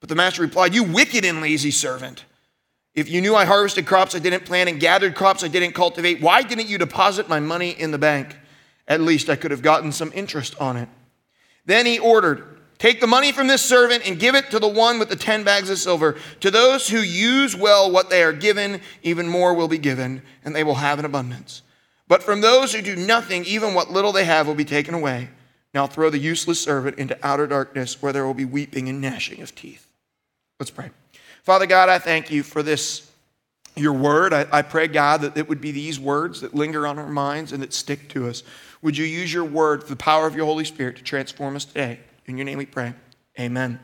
But 0.00 0.08
the 0.08 0.14
master 0.14 0.42
replied, 0.42 0.74
You 0.74 0.84
wicked 0.84 1.24
and 1.24 1.40
lazy 1.40 1.70
servant. 1.70 2.24
If 2.94 3.08
you 3.08 3.20
knew 3.20 3.34
I 3.34 3.44
harvested 3.44 3.86
crops 3.86 4.14
I 4.14 4.18
didn't 4.18 4.44
plant 4.44 4.68
and 4.68 4.80
gathered 4.80 5.14
crops 5.14 5.44
I 5.44 5.48
didn't 5.48 5.74
cultivate, 5.74 6.20
why 6.20 6.42
didn't 6.42 6.68
you 6.68 6.78
deposit 6.78 7.28
my 7.28 7.40
money 7.40 7.70
in 7.70 7.90
the 7.90 7.98
bank? 7.98 8.36
At 8.86 9.00
least 9.00 9.28
I 9.28 9.36
could 9.36 9.50
have 9.50 9.62
gotten 9.62 9.92
some 9.92 10.12
interest 10.14 10.56
on 10.60 10.76
it. 10.76 10.88
Then 11.66 11.86
he 11.86 11.98
ordered, 11.98 12.58
Take 12.78 13.00
the 13.00 13.08
money 13.08 13.32
from 13.32 13.48
this 13.48 13.62
servant 13.62 14.08
and 14.08 14.20
give 14.20 14.36
it 14.36 14.50
to 14.50 14.60
the 14.60 14.68
one 14.68 15.00
with 15.00 15.08
the 15.08 15.16
ten 15.16 15.42
bags 15.42 15.68
of 15.68 15.78
silver. 15.78 16.16
To 16.40 16.50
those 16.50 16.88
who 16.88 16.98
use 16.98 17.56
well 17.56 17.90
what 17.90 18.08
they 18.08 18.22
are 18.22 18.32
given, 18.32 18.80
even 19.02 19.28
more 19.28 19.52
will 19.52 19.68
be 19.68 19.78
given, 19.78 20.22
and 20.44 20.54
they 20.54 20.62
will 20.62 20.76
have 20.76 21.00
an 21.00 21.04
abundance. 21.04 21.62
But 22.06 22.22
from 22.22 22.40
those 22.40 22.72
who 22.72 22.80
do 22.80 22.94
nothing, 22.94 23.44
even 23.44 23.74
what 23.74 23.90
little 23.90 24.12
they 24.12 24.24
have 24.24 24.46
will 24.46 24.54
be 24.54 24.64
taken 24.64 24.94
away. 24.94 25.28
Now 25.74 25.86
throw 25.86 26.08
the 26.08 26.18
useless 26.18 26.60
servant 26.62 26.98
into 26.98 27.18
outer 27.22 27.48
darkness, 27.48 28.00
where 28.00 28.12
there 28.12 28.24
will 28.24 28.32
be 28.32 28.44
weeping 28.44 28.88
and 28.88 29.00
gnashing 29.00 29.42
of 29.42 29.54
teeth. 29.54 29.87
Let's 30.58 30.70
pray. 30.70 30.90
Father 31.44 31.66
God, 31.66 31.88
I 31.88 31.98
thank 31.98 32.30
you 32.30 32.42
for 32.42 32.62
this, 32.62 33.10
your 33.76 33.92
word. 33.92 34.32
I, 34.32 34.46
I 34.50 34.62
pray, 34.62 34.88
God, 34.88 35.22
that 35.22 35.36
it 35.36 35.48
would 35.48 35.60
be 35.60 35.70
these 35.70 36.00
words 36.00 36.40
that 36.40 36.54
linger 36.54 36.86
on 36.86 36.98
our 36.98 37.08
minds 37.08 37.52
and 37.52 37.62
that 37.62 37.72
stick 37.72 38.08
to 38.10 38.28
us. 38.28 38.42
Would 38.82 38.96
you 38.96 39.04
use 39.04 39.32
your 39.32 39.44
word, 39.44 39.86
the 39.86 39.96
power 39.96 40.26
of 40.26 40.36
your 40.36 40.46
Holy 40.46 40.64
Spirit, 40.64 40.96
to 40.96 41.02
transform 41.02 41.56
us 41.56 41.64
today? 41.64 42.00
In 42.26 42.36
your 42.36 42.44
name 42.44 42.58
we 42.58 42.66
pray. 42.66 42.94
Amen. 43.38 43.80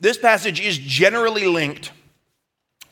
This 0.00 0.18
passage 0.18 0.60
is 0.60 0.78
generally 0.78 1.46
linked 1.46 1.92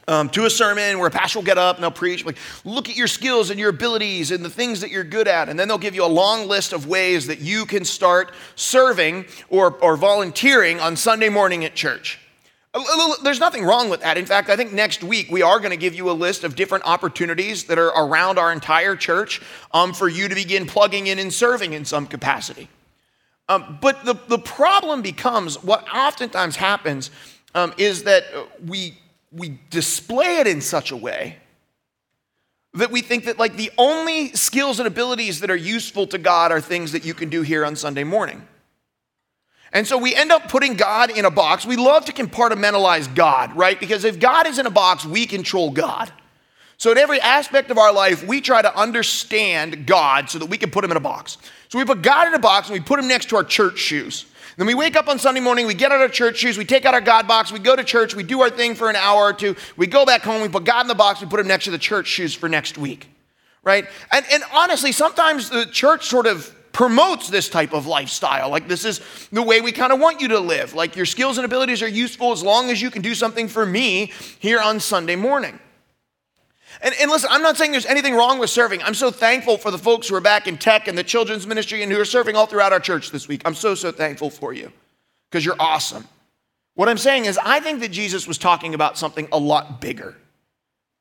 um, 0.08 0.28
to 0.30 0.44
a 0.44 0.50
sermon 0.50 0.98
where 0.98 1.08
a 1.08 1.10
pastor 1.10 1.38
will 1.38 1.44
get 1.44 1.58
up 1.58 1.76
and 1.76 1.82
they'll 1.82 1.90
preach, 1.90 2.24
like, 2.24 2.38
look 2.64 2.88
at 2.88 2.96
your 2.96 3.08
skills 3.08 3.50
and 3.50 3.58
your 3.58 3.70
abilities 3.70 4.30
and 4.30 4.44
the 4.44 4.50
things 4.50 4.80
that 4.80 4.90
you're 4.90 5.04
good 5.04 5.28
at. 5.28 5.48
And 5.48 5.58
then 5.58 5.68
they'll 5.68 5.78
give 5.78 5.94
you 5.94 6.04
a 6.04 6.06
long 6.06 6.48
list 6.48 6.72
of 6.72 6.86
ways 6.86 7.26
that 7.26 7.40
you 7.40 7.66
can 7.66 7.84
start 7.84 8.32
serving 8.54 9.26
or, 9.48 9.74
or 9.82 9.96
volunteering 9.96 10.80
on 10.80 10.96
Sunday 10.96 11.28
morning 11.28 11.64
at 11.64 11.74
church. 11.74 12.20
There's 13.22 13.40
nothing 13.40 13.64
wrong 13.64 13.88
with 13.88 14.02
that. 14.02 14.18
In 14.18 14.26
fact, 14.26 14.50
I 14.50 14.56
think 14.56 14.72
next 14.72 15.02
week 15.02 15.30
we 15.30 15.40
are 15.40 15.58
going 15.60 15.70
to 15.70 15.78
give 15.78 15.94
you 15.94 16.10
a 16.10 16.12
list 16.12 16.44
of 16.44 16.54
different 16.54 16.84
opportunities 16.84 17.64
that 17.64 17.78
are 17.78 17.88
around 17.88 18.38
our 18.38 18.52
entire 18.52 18.94
church 18.96 19.40
um, 19.72 19.94
for 19.94 20.08
you 20.08 20.28
to 20.28 20.34
begin 20.34 20.66
plugging 20.66 21.06
in 21.06 21.18
and 21.18 21.32
serving 21.32 21.72
in 21.72 21.86
some 21.86 22.06
capacity. 22.06 22.68
Um, 23.48 23.78
but 23.80 24.04
the, 24.04 24.14
the 24.28 24.38
problem 24.38 25.00
becomes 25.00 25.62
what 25.62 25.86
oftentimes 25.92 26.56
happens 26.56 27.10
um, 27.54 27.72
is 27.78 28.02
that 28.02 28.24
we, 28.66 28.98
we 29.36 29.58
display 29.70 30.38
it 30.38 30.46
in 30.46 30.60
such 30.60 30.90
a 30.90 30.96
way 30.96 31.36
that 32.74 32.90
we 32.90 33.00
think 33.00 33.24
that 33.24 33.38
like 33.38 33.56
the 33.56 33.70
only 33.78 34.32
skills 34.32 34.78
and 34.78 34.86
abilities 34.86 35.40
that 35.40 35.50
are 35.50 35.56
useful 35.56 36.06
to 36.08 36.18
God 36.18 36.52
are 36.52 36.60
things 36.60 36.92
that 36.92 37.04
you 37.04 37.14
can 37.14 37.28
do 37.28 37.42
here 37.42 37.64
on 37.64 37.74
Sunday 37.74 38.04
morning. 38.04 38.46
And 39.72 39.86
so 39.86 39.98
we 39.98 40.14
end 40.14 40.30
up 40.30 40.48
putting 40.48 40.74
God 40.74 41.10
in 41.10 41.24
a 41.24 41.30
box. 41.30 41.66
We 41.66 41.76
love 41.76 42.04
to 42.06 42.12
compartmentalize 42.12 43.12
God, 43.14 43.54
right? 43.56 43.78
Because 43.78 44.04
if 44.04 44.18
God 44.18 44.46
is 44.46 44.58
in 44.58 44.66
a 44.66 44.70
box, 44.70 45.04
we 45.04 45.26
control 45.26 45.70
God. 45.70 46.12
So 46.78 46.92
in 46.92 46.98
every 46.98 47.20
aspect 47.20 47.70
of 47.70 47.78
our 47.78 47.92
life, 47.92 48.26
we 48.26 48.40
try 48.40 48.60
to 48.62 48.74
understand 48.78 49.86
God 49.86 50.28
so 50.28 50.38
that 50.38 50.46
we 50.46 50.58
can 50.58 50.70
put 50.70 50.84
him 50.84 50.90
in 50.90 50.96
a 50.96 51.00
box. 51.00 51.38
So 51.68 51.78
we 51.78 51.84
put 51.84 52.02
God 52.02 52.28
in 52.28 52.34
a 52.34 52.38
box 52.38 52.68
and 52.68 52.74
we 52.74 52.84
put 52.84 52.98
him 52.98 53.08
next 53.08 53.30
to 53.30 53.36
our 53.36 53.44
church 53.44 53.78
shoes. 53.78 54.26
Then 54.56 54.66
we 54.66 54.74
wake 54.74 54.96
up 54.96 55.08
on 55.08 55.18
Sunday 55.18 55.40
morning, 55.40 55.66
we 55.66 55.74
get 55.74 55.92
out 55.92 56.00
our 56.00 56.08
church 56.08 56.38
shoes, 56.38 56.56
we 56.56 56.64
take 56.64 56.86
out 56.86 56.94
our 56.94 57.00
God 57.02 57.28
box, 57.28 57.52
we 57.52 57.58
go 57.58 57.76
to 57.76 57.84
church, 57.84 58.14
we 58.14 58.22
do 58.22 58.40
our 58.40 58.48
thing 58.48 58.74
for 58.74 58.88
an 58.88 58.96
hour 58.96 59.24
or 59.24 59.34
two, 59.34 59.54
we 59.76 59.86
go 59.86 60.06
back 60.06 60.22
home, 60.22 60.40
we 60.40 60.48
put 60.48 60.64
God 60.64 60.80
in 60.80 60.88
the 60.88 60.94
box, 60.94 61.20
we 61.20 61.26
put 61.26 61.40
him 61.40 61.46
next 61.46 61.66
to 61.66 61.70
the 61.70 61.78
church 61.78 62.06
shoes 62.06 62.34
for 62.34 62.48
next 62.48 62.78
week, 62.78 63.06
right? 63.62 63.86
And, 64.10 64.24
and 64.32 64.42
honestly, 64.54 64.92
sometimes 64.92 65.50
the 65.50 65.66
church 65.66 66.06
sort 66.06 66.26
of 66.26 66.54
promotes 66.72 67.28
this 67.28 67.50
type 67.50 67.74
of 67.74 67.86
lifestyle. 67.86 68.48
Like, 68.48 68.66
this 68.66 68.86
is 68.86 69.00
the 69.30 69.42
way 69.42 69.60
we 69.60 69.72
kind 69.72 69.92
of 69.92 70.00
want 70.00 70.22
you 70.22 70.28
to 70.28 70.40
live. 70.40 70.72
Like, 70.72 70.96
your 70.96 71.06
skills 71.06 71.36
and 71.36 71.44
abilities 71.44 71.82
are 71.82 71.88
useful 71.88 72.32
as 72.32 72.42
long 72.42 72.70
as 72.70 72.80
you 72.80 72.90
can 72.90 73.02
do 73.02 73.14
something 73.14 73.48
for 73.48 73.66
me 73.66 74.12
here 74.38 74.60
on 74.60 74.80
Sunday 74.80 75.16
morning. 75.16 75.58
And, 76.82 76.94
and, 77.00 77.10
listen, 77.10 77.30
I'm 77.32 77.42
not 77.42 77.56
saying 77.56 77.72
there's 77.72 77.86
anything 77.86 78.14
wrong 78.14 78.38
with 78.38 78.50
serving. 78.50 78.82
I'm 78.82 78.94
so 78.94 79.10
thankful 79.10 79.56
for 79.56 79.70
the 79.70 79.78
folks 79.78 80.08
who 80.08 80.14
are 80.14 80.20
back 80.20 80.46
in 80.46 80.58
tech 80.58 80.88
and 80.88 80.96
the 80.96 81.04
children's 81.04 81.46
ministry 81.46 81.82
and 81.82 81.90
who 81.90 82.00
are 82.00 82.04
serving 82.04 82.36
all 82.36 82.46
throughout 82.46 82.72
our 82.72 82.80
church 82.80 83.10
this 83.10 83.28
week. 83.28 83.42
I'm 83.44 83.54
so, 83.54 83.74
so 83.74 83.92
thankful 83.92 84.30
for 84.30 84.52
you 84.52 84.70
because 85.30 85.44
you're 85.44 85.56
awesome. 85.58 86.06
What 86.74 86.88
I'm 86.88 86.98
saying 86.98 87.24
is, 87.24 87.38
I 87.42 87.60
think 87.60 87.80
that 87.80 87.90
Jesus 87.90 88.28
was 88.28 88.36
talking 88.36 88.74
about 88.74 88.98
something 88.98 89.28
a 89.32 89.38
lot 89.38 89.80
bigger 89.80 90.14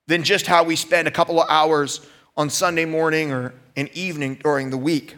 than 0.08 0.24
just 0.24 0.48
how 0.48 0.64
we 0.64 0.76
spend 0.76 1.08
a 1.08 1.12
couple 1.12 1.42
of 1.42 1.50
hours 1.50 2.06
on 2.38 2.50
Sunday 2.50 2.86
morning 2.86 3.32
or 3.32 3.54
an 3.76 3.90
evening 3.94 4.40
during 4.42 4.70
the 4.70 4.78
week. 4.78 5.16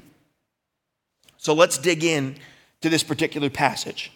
So 1.38 1.54
let's 1.54 1.78
dig 1.78 2.04
in 2.04 2.38
to 2.82 2.90
this 2.90 3.04
particular 3.04 3.50
passage. 3.50 4.12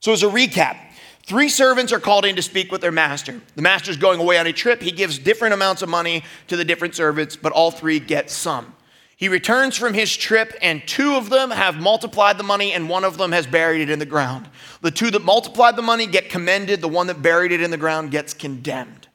So, 0.00 0.12
as 0.12 0.22
a 0.22 0.28
recap, 0.28 0.76
Three 1.26 1.48
servants 1.48 1.92
are 1.92 2.00
called 2.00 2.26
in 2.26 2.36
to 2.36 2.42
speak 2.42 2.70
with 2.70 2.82
their 2.82 2.92
master. 2.92 3.40
The 3.56 3.62
master's 3.62 3.96
going 3.96 4.20
away 4.20 4.38
on 4.38 4.46
a 4.46 4.52
trip. 4.52 4.82
He 4.82 4.92
gives 4.92 5.18
different 5.18 5.54
amounts 5.54 5.80
of 5.80 5.88
money 5.88 6.22
to 6.48 6.56
the 6.56 6.64
different 6.64 6.94
servants, 6.94 7.34
but 7.34 7.52
all 7.52 7.70
three 7.70 7.98
get 7.98 8.30
some. 8.30 8.74
He 9.16 9.28
returns 9.28 9.76
from 9.76 9.94
his 9.94 10.14
trip, 10.14 10.54
and 10.60 10.86
two 10.86 11.14
of 11.14 11.30
them 11.30 11.50
have 11.50 11.76
multiplied 11.76 12.36
the 12.36 12.44
money, 12.44 12.72
and 12.72 12.90
one 12.90 13.04
of 13.04 13.16
them 13.16 13.32
has 13.32 13.46
buried 13.46 13.80
it 13.80 13.88
in 13.88 14.00
the 14.00 14.06
ground. 14.06 14.50
The 14.82 14.90
two 14.90 15.10
that 15.12 15.24
multiplied 15.24 15.76
the 15.76 15.82
money 15.82 16.06
get 16.06 16.28
commended, 16.28 16.82
the 16.82 16.88
one 16.88 17.06
that 17.06 17.22
buried 17.22 17.52
it 17.52 17.62
in 17.62 17.70
the 17.70 17.78
ground 17.78 18.10
gets 18.10 18.34
condemned. 18.34 19.08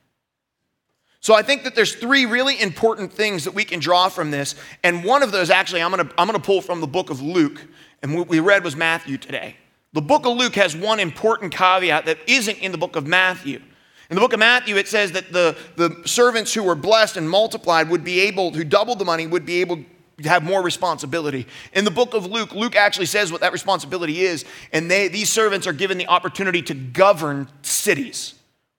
So 1.20 1.36
I 1.36 1.44
think 1.44 1.64
that 1.64 1.76
there's 1.76 1.94
three 1.94 2.26
really 2.26 2.60
important 2.60 3.12
things 3.12 3.44
that 3.44 3.54
we 3.54 3.66
can 3.66 3.80
draw 3.80 4.10
from 4.10 4.32
this, 4.32 4.56
and 4.84 5.04
one 5.04 5.22
of 5.22 5.32
those 5.32 5.50
actually 5.50 5.84
I'm 5.84 5.92
gonna, 5.92 6.10
I'm 6.18 6.28
gonna 6.28 6.40
pull 6.40 6.62
from 6.62 6.82
the 6.82 6.88
book 6.88 7.10
of 7.10 7.22
Luke, 7.22 7.68
and 8.02 8.16
what 8.16 8.30
we 8.30 8.40
read 8.40 8.64
was 8.64 8.76
Matthew 8.76 9.18
today. 9.18 9.58
The 9.94 10.02
book 10.02 10.26
of 10.26 10.38
Luke 10.38 10.56
has 10.56 10.76
one 10.76 11.00
important 11.00 11.54
caveat 11.54 12.06
that 12.06 12.18
isn't 12.28 12.58
in 12.60 12.72
the 12.72 12.78
book 12.78 12.96
of 12.96 13.08
Matthew. 13.08 13.62
In 14.10 14.16
the 14.16 14.22
book 14.22 14.34
of 14.34 14.40
Matthew, 14.40 14.78
it 14.78 14.88
says 14.88 15.12
that 15.14 15.32
the, 15.32 15.56
the 15.76 16.02
servants 16.06 16.54
who 16.54 16.64
were 16.64 16.76
blessed 16.76 17.18
and 17.18 17.30
multiplied 17.30 17.90
would 17.90 18.04
be 18.04 18.22
able, 18.22 18.52
who 18.52 18.64
doubled 18.64 19.00
the 19.00 19.06
money, 19.06 19.28
would 19.28 19.46
be 19.46 19.62
able 19.62 19.78
to 20.22 20.30
have 20.30 20.44
more 20.44 20.62
responsibility. 20.62 21.48
In 21.74 21.86
the 21.86 21.92
book 21.92 22.14
of 22.14 22.26
Luke, 22.26 22.54
Luke 22.54 22.76
actually 22.76 23.06
says 23.06 23.32
what 23.32 23.42
that 23.42 23.54
responsibility 23.54 24.22
is, 24.22 24.46
and 24.74 24.90
they, 24.90 25.08
these 25.08 25.30
servants 25.30 25.66
are 25.66 25.74
given 25.74 25.98
the 25.98 26.08
opportunity 26.08 26.62
to 26.64 26.74
govern 26.74 27.48
cities. 27.62 28.34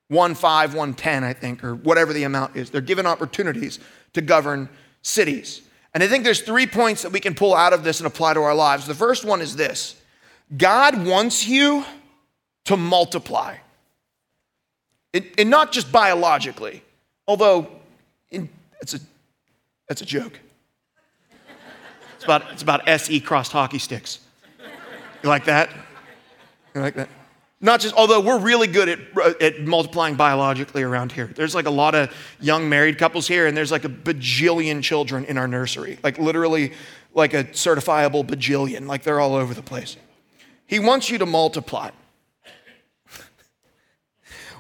One 0.09 0.35
five, 0.35 0.75
one 0.75 0.95
ten, 0.95 1.23
I 1.23 1.33
think, 1.33 1.62
or 1.62 1.76
whatever 1.76 2.12
the 2.12 2.25
amount 2.25 2.57
is. 2.57 2.71
They're 2.71 2.81
given 2.81 3.07
opportunities 3.07 3.79
to 4.12 4.21
govern 4.21 4.69
cities. 5.02 5.62
And 5.95 6.02
I 6.02 6.09
think 6.09 6.25
there's 6.25 6.43
three 6.43 6.67
points 6.67 7.02
that 7.02 7.12
we 7.12 7.21
can 7.21 7.35
pull 7.35 7.55
out 7.55 7.73
of 7.73 7.85
this 7.85 8.00
and 8.00 8.07
apply 8.09 8.35
to 8.35 8.43
our 8.43 8.55
lives. 8.55 8.87
The 8.87 8.95
first 8.95 9.25
one 9.25 9.40
is 9.40 9.55
this 9.55 10.00
God 10.57 11.07
wants 11.07 11.47
you 11.47 11.85
to 12.64 12.76
multiply. 12.76 13.57
and 15.14 15.50
not 15.50 15.73
just 15.73 15.90
biologically, 15.90 16.83
although 17.26 17.69
in, 18.30 18.49
it's, 18.80 18.95
a, 18.95 19.00
it's 19.88 20.02
a 20.02 20.07
joke. 20.07 20.38
It's 22.16 22.25
about, 22.25 22.52
it's 22.52 22.62
about 22.62 22.87
SE 22.87 23.21
crossed 23.21 23.52
hockey 23.52 23.78
sticks. 23.78 24.21
You 25.23 25.28
like 25.28 25.47
that? 25.47 25.71
You 26.75 26.80
like 26.80 26.95
that? 26.95 27.08
Not 27.63 27.80
just, 27.80 27.95
although 27.95 28.21
we're 28.21 28.39
really 28.39 28.67
good 28.67 28.89
at, 28.89 29.43
at 29.43 29.60
multiplying 29.60 30.15
biologically 30.15 30.82
around 30.82 31.13
here. 31.13 31.26
There's 31.26 31.54
like 31.54 31.67
a 31.67 31.71
lot 31.71 31.95
of 31.95 32.10
young 32.41 32.69
married 32.69 32.97
couples 32.99 33.28
here, 33.28 33.47
and 33.47 33.56
there's 33.56 33.71
like 33.71 33.84
a 33.84 33.89
bajillion 33.89 34.82
children 34.82 35.25
in 35.26 35.36
our 35.36 35.47
nursery. 35.47 35.99
Like 36.02 36.19
literally, 36.19 36.73
like 37.13 37.34
a 37.34 37.45
certifiable 37.45 38.25
bajillion. 38.25 38.86
Like 38.86 39.02
they're 39.02 39.21
all 39.21 39.34
over 39.34 39.52
the 39.52 39.63
place. 39.63 39.97
He 40.71 40.78
wants 40.78 41.11
you 41.11 41.19
to 41.19 41.26
multiply. 41.26 41.91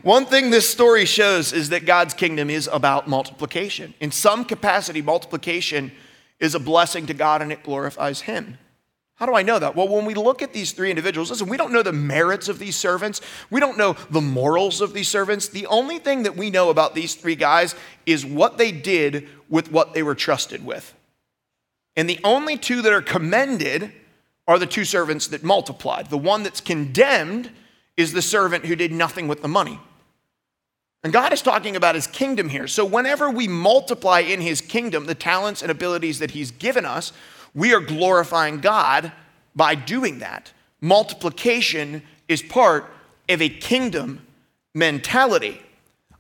One 0.02 0.26
thing 0.26 0.50
this 0.50 0.68
story 0.68 1.04
shows 1.04 1.52
is 1.52 1.68
that 1.68 1.86
God's 1.86 2.14
kingdom 2.14 2.50
is 2.50 2.68
about 2.72 3.06
multiplication. 3.06 3.94
In 4.00 4.10
some 4.10 4.44
capacity, 4.44 5.02
multiplication 5.02 5.92
is 6.40 6.56
a 6.56 6.58
blessing 6.58 7.06
to 7.06 7.14
God 7.14 7.42
and 7.42 7.52
it 7.52 7.62
glorifies 7.62 8.22
Him. 8.22 8.58
How 9.14 9.26
do 9.26 9.36
I 9.36 9.42
know 9.42 9.60
that? 9.60 9.76
Well, 9.76 9.86
when 9.86 10.04
we 10.04 10.14
look 10.14 10.42
at 10.42 10.52
these 10.52 10.72
three 10.72 10.90
individuals, 10.90 11.30
listen, 11.30 11.48
we 11.48 11.56
don't 11.56 11.72
know 11.72 11.84
the 11.84 11.92
merits 11.92 12.48
of 12.48 12.58
these 12.58 12.74
servants. 12.74 13.20
We 13.48 13.60
don't 13.60 13.78
know 13.78 13.94
the 14.10 14.20
morals 14.20 14.80
of 14.80 14.92
these 14.92 15.08
servants. 15.08 15.46
The 15.46 15.66
only 15.66 16.00
thing 16.00 16.24
that 16.24 16.36
we 16.36 16.50
know 16.50 16.70
about 16.70 16.96
these 16.96 17.14
three 17.14 17.36
guys 17.36 17.76
is 18.04 18.26
what 18.26 18.58
they 18.58 18.72
did 18.72 19.28
with 19.48 19.70
what 19.70 19.94
they 19.94 20.02
were 20.02 20.16
trusted 20.16 20.66
with. 20.66 20.92
And 21.94 22.10
the 22.10 22.18
only 22.24 22.56
two 22.56 22.82
that 22.82 22.92
are 22.92 23.02
commended 23.02 23.92
are 24.50 24.58
the 24.58 24.66
two 24.66 24.84
servants 24.84 25.28
that 25.28 25.44
multiplied. 25.44 26.10
The 26.10 26.18
one 26.18 26.42
that's 26.42 26.60
condemned 26.60 27.52
is 27.96 28.12
the 28.12 28.20
servant 28.20 28.66
who 28.66 28.74
did 28.74 28.90
nothing 28.90 29.28
with 29.28 29.42
the 29.42 29.48
money. 29.48 29.78
And 31.04 31.12
God 31.12 31.32
is 31.32 31.40
talking 31.40 31.76
about 31.76 31.94
his 31.94 32.08
kingdom 32.08 32.48
here. 32.48 32.66
So, 32.66 32.84
whenever 32.84 33.30
we 33.30 33.46
multiply 33.46 34.18
in 34.18 34.40
his 34.40 34.60
kingdom 34.60 35.06
the 35.06 35.14
talents 35.14 35.62
and 35.62 35.70
abilities 35.70 36.18
that 36.18 36.32
he's 36.32 36.50
given 36.50 36.84
us, 36.84 37.12
we 37.54 37.72
are 37.72 37.78
glorifying 37.78 38.58
God 38.58 39.12
by 39.54 39.76
doing 39.76 40.18
that. 40.18 40.52
Multiplication 40.80 42.02
is 42.26 42.42
part 42.42 42.92
of 43.28 43.40
a 43.40 43.48
kingdom 43.48 44.26
mentality. 44.74 45.62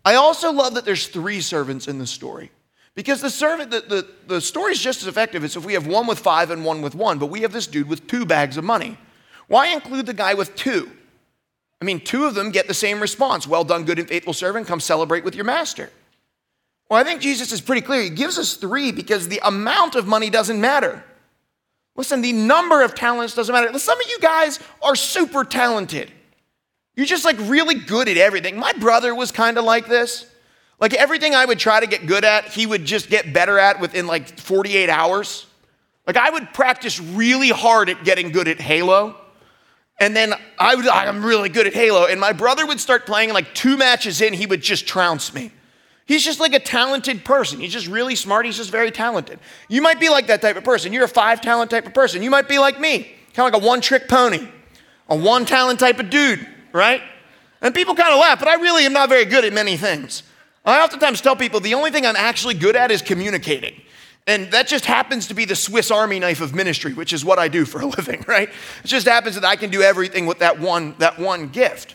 I 0.04 0.14
also 0.14 0.52
love 0.52 0.74
that 0.74 0.84
there's 0.84 1.08
three 1.08 1.40
servants 1.40 1.88
in 1.88 1.98
the 1.98 2.06
story. 2.06 2.52
Because 2.94 3.20
the 3.20 3.30
servant, 3.30 3.70
the, 3.70 3.80
the, 3.80 4.06
the 4.26 4.40
story 4.40 4.72
is 4.72 4.80
just 4.80 5.02
as 5.02 5.08
effective 5.08 5.44
as 5.44 5.56
if 5.56 5.64
we 5.64 5.74
have 5.74 5.86
one 5.86 6.06
with 6.06 6.18
five 6.18 6.50
and 6.50 6.64
one 6.64 6.82
with 6.82 6.94
one, 6.94 7.18
but 7.18 7.26
we 7.26 7.42
have 7.42 7.52
this 7.52 7.66
dude 7.66 7.88
with 7.88 8.06
two 8.06 8.26
bags 8.26 8.56
of 8.56 8.64
money. 8.64 8.98
Why 9.46 9.68
include 9.68 10.06
the 10.06 10.14
guy 10.14 10.34
with 10.34 10.54
two? 10.54 10.90
I 11.80 11.84
mean, 11.84 12.00
two 12.00 12.26
of 12.26 12.34
them 12.34 12.50
get 12.50 12.68
the 12.68 12.74
same 12.74 13.00
response 13.00 13.46
Well 13.46 13.64
done, 13.64 13.84
good 13.84 13.98
and 13.98 14.08
faithful 14.08 14.34
servant, 14.34 14.66
come 14.66 14.80
celebrate 14.80 15.24
with 15.24 15.34
your 15.34 15.44
master. 15.44 15.90
Well, 16.88 17.00
I 17.00 17.04
think 17.04 17.20
Jesus 17.20 17.52
is 17.52 17.60
pretty 17.60 17.82
clear. 17.82 18.02
He 18.02 18.10
gives 18.10 18.36
us 18.36 18.54
three 18.54 18.90
because 18.90 19.28
the 19.28 19.40
amount 19.44 19.94
of 19.94 20.08
money 20.08 20.28
doesn't 20.28 20.60
matter. 20.60 21.04
Listen, 21.96 22.20
the 22.20 22.32
number 22.32 22.82
of 22.82 22.94
talents 22.94 23.34
doesn't 23.34 23.52
matter. 23.52 23.78
Some 23.78 24.00
of 24.00 24.08
you 24.08 24.18
guys 24.20 24.58
are 24.82 24.96
super 24.96 25.44
talented. 25.44 26.10
You're 26.96 27.06
just 27.06 27.24
like 27.24 27.36
really 27.40 27.76
good 27.76 28.08
at 28.08 28.16
everything. 28.16 28.58
My 28.58 28.72
brother 28.72 29.14
was 29.14 29.30
kind 29.32 29.56
of 29.56 29.64
like 29.64 29.86
this. 29.86 30.26
Like 30.80 30.94
everything 30.94 31.34
I 31.34 31.44
would 31.44 31.58
try 31.58 31.78
to 31.78 31.86
get 31.86 32.06
good 32.06 32.24
at, 32.24 32.46
he 32.46 32.66
would 32.66 32.84
just 32.84 33.10
get 33.10 33.32
better 33.32 33.58
at 33.58 33.80
within 33.80 34.06
like 34.06 34.38
48 34.38 34.88
hours. 34.88 35.46
Like 36.06 36.16
I 36.16 36.30
would 36.30 36.52
practice 36.54 36.98
really 36.98 37.50
hard 37.50 37.90
at 37.90 38.02
getting 38.02 38.32
good 38.32 38.48
at 38.48 38.60
Halo. 38.60 39.14
And 40.00 40.16
then 40.16 40.32
I 40.58 40.74
would, 40.74 40.88
I'm 40.88 41.22
really 41.22 41.50
good 41.50 41.66
at 41.66 41.74
Halo. 41.74 42.06
And 42.06 42.18
my 42.18 42.32
brother 42.32 42.64
would 42.66 42.80
start 42.80 43.04
playing, 43.04 43.34
like 43.34 43.54
two 43.54 43.76
matches 43.76 44.22
in, 44.22 44.32
he 44.32 44.46
would 44.46 44.62
just 44.62 44.88
trounce 44.88 45.34
me. 45.34 45.52
He's 46.06 46.24
just 46.24 46.40
like 46.40 46.54
a 46.54 46.58
talented 46.58 47.24
person. 47.24 47.60
He's 47.60 47.72
just 47.72 47.86
really 47.86 48.16
smart. 48.16 48.46
He's 48.46 48.56
just 48.56 48.70
very 48.70 48.90
talented. 48.90 49.38
You 49.68 49.82
might 49.82 50.00
be 50.00 50.08
like 50.08 50.26
that 50.28 50.40
type 50.40 50.56
of 50.56 50.64
person. 50.64 50.92
You're 50.92 51.04
a 51.04 51.08
five 51.08 51.42
talent 51.42 51.70
type 51.70 51.86
of 51.86 51.94
person. 51.94 52.22
You 52.22 52.30
might 52.30 52.48
be 52.48 52.58
like 52.58 52.80
me, 52.80 53.02
kind 53.34 53.46
of 53.46 53.52
like 53.52 53.62
a 53.62 53.64
one 53.64 53.80
trick 53.82 54.08
pony, 54.08 54.48
a 55.08 55.14
one 55.14 55.44
talent 55.44 55.78
type 55.78 56.00
of 56.00 56.10
dude, 56.10 56.44
right? 56.72 57.02
And 57.60 57.74
people 57.74 57.94
kind 57.94 58.12
of 58.12 58.18
laugh, 58.18 58.38
but 58.38 58.48
I 58.48 58.54
really 58.54 58.86
am 58.86 58.94
not 58.94 59.10
very 59.10 59.26
good 59.26 59.44
at 59.44 59.52
many 59.52 59.76
things. 59.76 60.24
I 60.64 60.82
oftentimes 60.82 61.20
tell 61.20 61.36
people 61.36 61.60
the 61.60 61.74
only 61.74 61.90
thing 61.90 62.04
I'm 62.06 62.16
actually 62.16 62.54
good 62.54 62.76
at 62.76 62.90
is 62.90 63.02
communicating. 63.02 63.80
And 64.26 64.50
that 64.52 64.68
just 64.68 64.84
happens 64.84 65.28
to 65.28 65.34
be 65.34 65.44
the 65.44 65.56
Swiss 65.56 65.90
Army 65.90 66.18
knife 66.18 66.40
of 66.40 66.54
ministry, 66.54 66.92
which 66.92 67.12
is 67.12 67.24
what 67.24 67.38
I 67.38 67.48
do 67.48 67.64
for 67.64 67.80
a 67.80 67.86
living, 67.98 68.24
right? 68.28 68.48
It 68.48 68.86
just 68.86 69.06
happens 69.06 69.34
that 69.34 69.44
I 69.44 69.56
can 69.56 69.70
do 69.70 69.82
everything 69.82 70.26
with 70.26 70.40
that 70.40 70.60
one, 70.60 70.94
that 70.98 71.18
one 71.18 71.48
gift. 71.48 71.94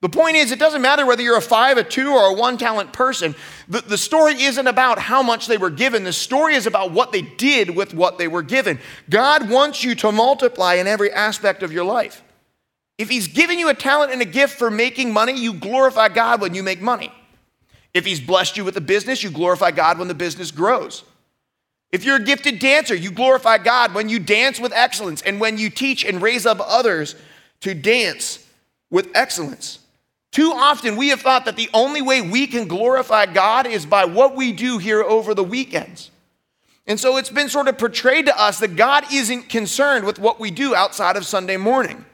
The 0.00 0.08
point 0.10 0.36
is, 0.36 0.52
it 0.52 0.58
doesn't 0.58 0.82
matter 0.82 1.06
whether 1.06 1.22
you're 1.22 1.38
a 1.38 1.42
five, 1.42 1.78
a 1.78 1.82
two, 1.82 2.10
or 2.12 2.26
a 2.26 2.34
one 2.34 2.58
talent 2.58 2.92
person. 2.92 3.34
The, 3.68 3.80
the 3.80 3.96
story 3.96 4.34
isn't 4.42 4.66
about 4.66 4.98
how 4.98 5.22
much 5.22 5.46
they 5.46 5.56
were 5.56 5.70
given. 5.70 6.04
The 6.04 6.12
story 6.12 6.54
is 6.54 6.66
about 6.66 6.92
what 6.92 7.10
they 7.10 7.22
did 7.22 7.74
with 7.74 7.94
what 7.94 8.18
they 8.18 8.28
were 8.28 8.42
given. 8.42 8.78
God 9.08 9.48
wants 9.48 9.82
you 9.82 9.94
to 9.96 10.12
multiply 10.12 10.74
in 10.74 10.86
every 10.86 11.10
aspect 11.10 11.62
of 11.62 11.72
your 11.72 11.84
life. 11.84 12.22
If 12.98 13.08
He's 13.08 13.28
given 13.28 13.58
you 13.58 13.70
a 13.70 13.74
talent 13.74 14.12
and 14.12 14.20
a 14.20 14.26
gift 14.26 14.58
for 14.58 14.70
making 14.70 15.10
money, 15.10 15.38
you 15.38 15.54
glorify 15.54 16.10
God 16.10 16.42
when 16.42 16.54
you 16.54 16.62
make 16.62 16.82
money. 16.82 17.10
If 17.94 18.04
he's 18.04 18.20
blessed 18.20 18.56
you 18.56 18.64
with 18.64 18.76
a 18.76 18.80
business, 18.82 19.22
you 19.22 19.30
glorify 19.30 19.70
God 19.70 19.98
when 19.98 20.08
the 20.08 20.14
business 20.14 20.50
grows. 20.50 21.04
If 21.92 22.04
you're 22.04 22.16
a 22.16 22.24
gifted 22.24 22.58
dancer, 22.58 22.94
you 22.94 23.12
glorify 23.12 23.58
God 23.58 23.94
when 23.94 24.08
you 24.08 24.18
dance 24.18 24.58
with 24.58 24.72
excellence 24.72 25.22
and 25.22 25.40
when 25.40 25.58
you 25.58 25.70
teach 25.70 26.04
and 26.04 26.20
raise 26.20 26.44
up 26.44 26.58
others 26.60 27.14
to 27.60 27.72
dance 27.72 28.44
with 28.90 29.08
excellence. 29.14 29.78
Too 30.32 30.50
often, 30.50 30.96
we 30.96 31.10
have 31.10 31.20
thought 31.20 31.44
that 31.44 31.54
the 31.54 31.70
only 31.72 32.02
way 32.02 32.20
we 32.20 32.48
can 32.48 32.66
glorify 32.66 33.26
God 33.26 33.68
is 33.68 33.86
by 33.86 34.04
what 34.04 34.34
we 34.34 34.50
do 34.50 34.78
here 34.78 35.04
over 35.04 35.32
the 35.32 35.44
weekends. 35.44 36.10
And 36.88 36.98
so 36.98 37.16
it's 37.16 37.30
been 37.30 37.48
sort 37.48 37.68
of 37.68 37.78
portrayed 37.78 38.26
to 38.26 38.38
us 38.38 38.58
that 38.58 38.74
God 38.74 39.04
isn't 39.12 39.48
concerned 39.48 40.04
with 40.04 40.18
what 40.18 40.40
we 40.40 40.50
do 40.50 40.74
outside 40.74 41.16
of 41.16 41.24
Sunday 41.24 41.56
morning. 41.56 42.04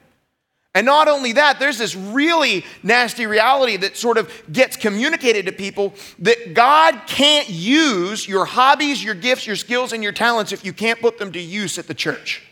And 0.75 0.87
not 0.87 1.09
only 1.09 1.33
that, 1.33 1.59
there's 1.59 1.79
this 1.79 1.97
really 1.97 2.65
nasty 2.83 3.27
reality 3.27 3.77
that 3.79 3.97
sort 3.97 4.19
of 4.19 4.31
gets 4.53 4.77
communicated 4.77 5.47
to 5.47 5.53
people 5.53 5.95
that 6.21 6.55
God 6.55 7.03
can't 7.09 7.49
use 7.49 8.29
your 8.29 8.45
hobbies, 8.45 9.03
your 9.03 9.17
gifts, 9.17 9.49
your 9.49 9.57
skills, 9.57 9.93
and 9.93 10.03
your 10.03 10.13
talents 10.13 10.53
if 10.53 10.65
you 10.65 10.73
can't 10.73 11.01
put 11.01 11.19
them 11.19 11.33
to 11.33 11.41
use 11.41 11.77
at 11.77 11.89
the 11.89 11.95
church. 11.95 12.43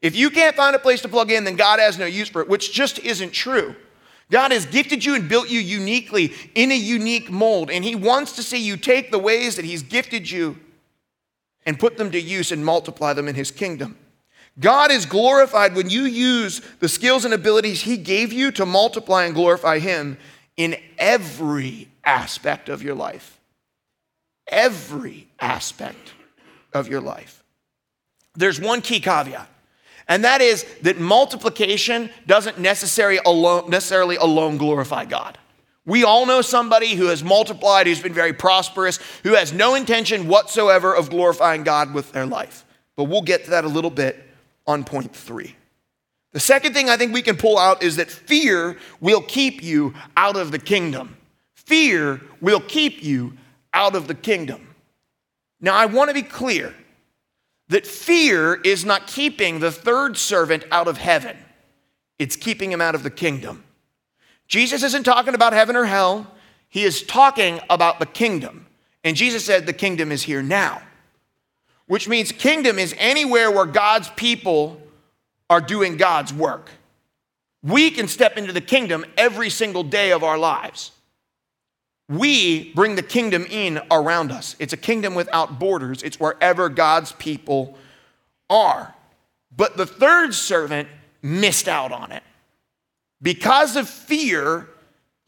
If 0.00 0.16
you 0.16 0.30
can't 0.30 0.56
find 0.56 0.74
a 0.74 0.78
place 0.78 1.02
to 1.02 1.08
plug 1.08 1.30
in, 1.30 1.44
then 1.44 1.56
God 1.56 1.78
has 1.78 1.98
no 1.98 2.06
use 2.06 2.28
for 2.28 2.40
it, 2.40 2.48
which 2.48 2.72
just 2.72 2.98
isn't 3.00 3.32
true. 3.32 3.74
God 4.30 4.52
has 4.52 4.64
gifted 4.64 5.04
you 5.04 5.14
and 5.14 5.28
built 5.28 5.50
you 5.50 5.60
uniquely 5.60 6.32
in 6.54 6.72
a 6.72 6.76
unique 6.76 7.30
mold, 7.30 7.70
and 7.70 7.84
He 7.84 7.94
wants 7.94 8.32
to 8.32 8.42
see 8.42 8.58
you 8.58 8.76
take 8.78 9.10
the 9.10 9.18
ways 9.18 9.56
that 9.56 9.64
He's 9.64 9.82
gifted 9.82 10.30
you 10.30 10.58
and 11.66 11.78
put 11.78 11.98
them 11.98 12.10
to 12.12 12.20
use 12.20 12.50
and 12.50 12.64
multiply 12.64 13.12
them 13.12 13.28
in 13.28 13.34
His 13.34 13.50
kingdom. 13.50 13.98
God 14.58 14.90
is 14.92 15.06
glorified 15.06 15.74
when 15.74 15.90
you 15.90 16.02
use 16.02 16.60
the 16.78 16.88
skills 16.88 17.24
and 17.24 17.34
abilities 17.34 17.82
He 17.82 17.96
gave 17.96 18.32
you 18.32 18.52
to 18.52 18.66
multiply 18.66 19.24
and 19.24 19.34
glorify 19.34 19.78
Him 19.78 20.16
in 20.56 20.76
every 20.98 21.88
aspect 22.04 22.68
of 22.68 22.82
your 22.82 22.94
life. 22.94 23.40
Every 24.46 25.28
aspect 25.40 26.12
of 26.72 26.88
your 26.88 27.00
life. 27.00 27.42
There's 28.34 28.60
one 28.60 28.80
key 28.80 29.00
caveat. 29.00 29.48
And 30.06 30.24
that 30.24 30.40
is 30.42 30.64
that 30.82 30.98
multiplication 30.98 32.10
doesn't 32.26 32.58
necessarily 32.58 33.20
alone, 33.24 33.70
necessarily 33.70 34.16
alone 34.16 34.58
glorify 34.58 35.06
God. 35.06 35.38
We 35.86 36.04
all 36.04 36.26
know 36.26 36.42
somebody 36.42 36.94
who 36.94 37.06
has 37.06 37.24
multiplied, 37.24 37.86
who's 37.86 38.02
been 38.02 38.14
very 38.14 38.32
prosperous, 38.32 38.98
who 39.22 39.34
has 39.34 39.52
no 39.52 39.74
intention 39.74 40.28
whatsoever 40.28 40.94
of 40.94 41.10
glorifying 41.10 41.62
God 41.62 41.92
with 41.92 42.12
their 42.12 42.26
life. 42.26 42.64
But 42.96 43.04
we'll 43.04 43.22
get 43.22 43.44
to 43.44 43.50
that 43.50 43.64
a 43.64 43.68
little 43.68 43.90
bit 43.90 44.23
on 44.66 44.84
point 44.84 45.14
three. 45.14 45.56
The 46.32 46.40
second 46.40 46.74
thing 46.74 46.90
I 46.90 46.96
think 46.96 47.12
we 47.12 47.22
can 47.22 47.36
pull 47.36 47.58
out 47.58 47.82
is 47.82 47.96
that 47.96 48.10
fear 48.10 48.76
will 49.00 49.22
keep 49.22 49.62
you 49.62 49.94
out 50.16 50.36
of 50.36 50.50
the 50.50 50.58
kingdom. 50.58 51.16
Fear 51.54 52.20
will 52.40 52.60
keep 52.60 53.02
you 53.02 53.34
out 53.72 53.94
of 53.94 54.08
the 54.08 54.14
kingdom. 54.14 54.74
Now, 55.60 55.74
I 55.74 55.86
want 55.86 56.10
to 56.10 56.14
be 56.14 56.22
clear 56.22 56.74
that 57.68 57.86
fear 57.86 58.54
is 58.54 58.84
not 58.84 59.06
keeping 59.06 59.60
the 59.60 59.72
third 59.72 60.16
servant 60.16 60.64
out 60.70 60.88
of 60.88 60.98
heaven, 60.98 61.36
it's 62.18 62.36
keeping 62.36 62.70
him 62.70 62.80
out 62.80 62.94
of 62.94 63.02
the 63.02 63.10
kingdom. 63.10 63.64
Jesus 64.46 64.82
isn't 64.82 65.04
talking 65.04 65.34
about 65.34 65.52
heaven 65.52 65.74
or 65.74 65.84
hell, 65.84 66.30
he 66.68 66.84
is 66.84 67.02
talking 67.02 67.60
about 67.70 67.98
the 67.98 68.06
kingdom. 68.06 68.66
And 69.02 69.16
Jesus 69.16 69.44
said 69.44 69.66
the 69.66 69.72
kingdom 69.72 70.10
is 70.12 70.22
here 70.22 70.42
now, 70.42 70.82
which 71.86 72.08
means 72.08 72.32
kingdom 72.32 72.78
is 72.78 72.94
anywhere 72.98 73.50
where 73.50 73.66
God's 73.66 74.08
people 74.10 74.80
are 75.50 75.60
doing 75.60 75.96
God's 75.96 76.32
work. 76.32 76.70
We 77.62 77.90
can 77.90 78.08
step 78.08 78.36
into 78.36 78.52
the 78.52 78.60
kingdom 78.60 79.04
every 79.16 79.50
single 79.50 79.84
day 79.84 80.12
of 80.12 80.22
our 80.22 80.38
lives. 80.38 80.92
We 82.08 82.72
bring 82.74 82.96
the 82.96 83.02
kingdom 83.02 83.46
in 83.48 83.80
around 83.90 84.30
us. 84.30 84.56
It's 84.58 84.72
a 84.72 84.78
kingdom 84.78 85.14
without 85.14 85.58
borders, 85.58 86.02
it's 86.02 86.20
wherever 86.20 86.68
God's 86.68 87.12
people 87.12 87.78
are. 88.50 88.94
But 89.56 89.76
the 89.76 89.86
third 89.86 90.34
servant 90.34 90.88
missed 91.22 91.68
out 91.68 91.92
on 91.92 92.12
it. 92.12 92.22
Because 93.22 93.76
of 93.76 93.88
fear, 93.88 94.68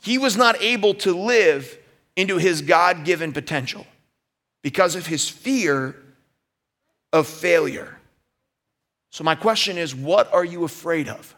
he 0.03 0.19
was 0.19 0.37
not 0.37 0.61
able 0.61 0.92
to 0.95 1.14
live 1.16 1.79
into 2.16 2.37
his 2.37 2.61
God 2.61 3.05
given 3.05 3.33
potential 3.33 3.87
because 4.62 4.95
of 4.95 5.07
his 5.07 5.29
fear 5.29 5.97
of 7.12 7.27
failure. 7.27 7.99
So, 9.11 9.25
my 9.25 9.35
question 9.35 9.79
is 9.79 9.95
what 9.95 10.33
are 10.33 10.45
you 10.45 10.64
afraid 10.64 11.09
of? 11.09 11.35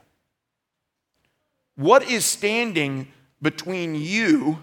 What 1.76 2.10
is 2.10 2.24
standing 2.24 3.08
between 3.40 3.94
you 3.94 4.58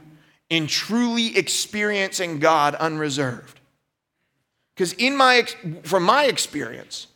in 0.49 0.67
truly 0.67 1.37
experiencing 1.37 2.39
God 2.39 2.75
unreserved. 2.75 3.59
Because 4.73 4.93
in 4.93 5.15
my 5.15 5.43
from 5.83 6.03
my 6.03 6.25
experience, 6.25 7.07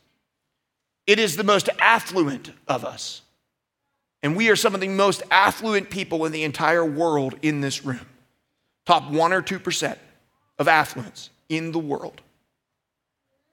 it 1.06 1.20
is 1.20 1.36
the 1.36 1.44
most 1.44 1.70
affluent 1.80 2.52
of 2.68 2.86
us. 2.86 3.22
And 4.22 4.36
we 4.36 4.50
are 4.50 4.56
some 4.56 4.76
of 4.76 4.82
the 4.82 4.88
most 4.88 5.24
affluent 5.32 5.90
people 5.90 6.26
in 6.26 6.32
the 6.32 6.44
entire 6.44 6.86
world 6.86 7.36
in 7.42 7.62
this 7.62 7.86
room. 7.86 8.06
Top 8.86 9.10
1 9.10 9.32
or 9.32 9.42
2% 9.42 9.98
of 10.58 10.68
affluence 10.68 11.30
in 11.48 11.72
the 11.72 11.80
world. 11.80 12.22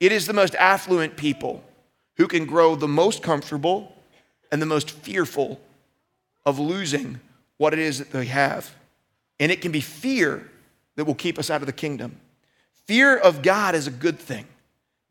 It 0.00 0.12
is 0.12 0.26
the 0.26 0.32
most 0.32 0.54
affluent 0.56 1.16
people 1.16 1.64
who 2.16 2.28
can 2.28 2.46
grow 2.46 2.76
the 2.76 2.88
most 2.88 3.22
comfortable 3.22 3.92
and 4.50 4.60
the 4.60 4.66
most 4.66 4.90
fearful 4.90 5.60
of 6.44 6.58
losing 6.58 7.20
what 7.56 7.72
it 7.72 7.78
is 7.78 7.98
that 7.98 8.10
they 8.10 8.26
have. 8.26 8.74
And 9.40 9.50
it 9.50 9.60
can 9.60 9.72
be 9.72 9.80
fear 9.80 10.50
that 10.96 11.04
will 11.04 11.14
keep 11.14 11.38
us 11.38 11.50
out 11.50 11.62
of 11.62 11.66
the 11.66 11.72
kingdom. 11.72 12.16
Fear 12.86 13.16
of 13.16 13.42
God 13.42 13.74
is 13.74 13.86
a 13.86 13.90
good 13.90 14.18
thing, 14.18 14.46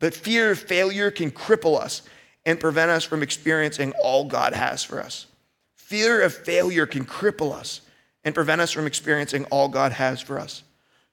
but 0.00 0.14
fear 0.14 0.50
of 0.50 0.58
failure 0.58 1.10
can 1.10 1.30
cripple 1.30 1.78
us 1.78 2.02
and 2.44 2.58
prevent 2.58 2.90
us 2.90 3.04
from 3.04 3.22
experiencing 3.22 3.92
all 4.02 4.24
God 4.24 4.54
has 4.54 4.82
for 4.82 5.00
us. 5.00 5.26
Fear 5.74 6.22
of 6.22 6.34
failure 6.34 6.86
can 6.86 7.04
cripple 7.04 7.52
us 7.52 7.82
and 8.24 8.34
prevent 8.34 8.60
us 8.60 8.72
from 8.72 8.86
experiencing 8.86 9.44
all 9.46 9.68
God 9.68 9.92
has 9.92 10.20
for 10.20 10.38
us. 10.38 10.62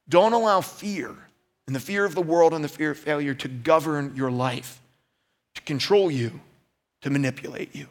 Don't 0.10 0.34
allow 0.34 0.62
fear 0.62 1.16
and 1.68 1.76
the 1.76 1.80
fear 1.80 2.06
of 2.06 2.16
the 2.16 2.22
world 2.22 2.54
and 2.54 2.64
the 2.64 2.70
fear 2.70 2.92
of 2.92 2.98
failure 2.98 3.34
to 3.34 3.48
govern 3.48 4.14
your 4.16 4.32
life, 4.32 4.82
to 5.56 5.62
control 5.62 6.12
you, 6.12 6.40
to 7.02 7.10
manipulate 7.10 7.76
you. 7.76 7.88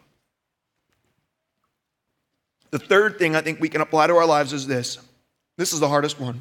The 2.71 2.79
third 2.79 3.19
thing 3.19 3.37
I 3.37 3.43
think 3.43 3.61
we 3.61 3.69
can 3.69 3.81
apply 3.81 4.07
to 4.07 4.17
our 4.17 4.27
lives 4.27 4.53
is 4.53 4.67
this 4.67 4.99
this 5.59 5.73
is 5.73 5.81
the 5.81 5.89
hardest 5.89 6.19
one. 6.19 6.41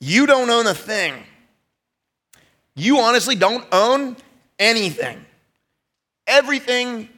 You 0.00 0.26
don't 0.26 0.48
own 0.48 0.66
a 0.66 0.74
thing. 0.74 1.14
You 2.74 2.98
honestly 2.98 3.34
don't 3.34 3.66
own 3.70 4.16
anything. 4.58 5.24
Everything 6.26 7.08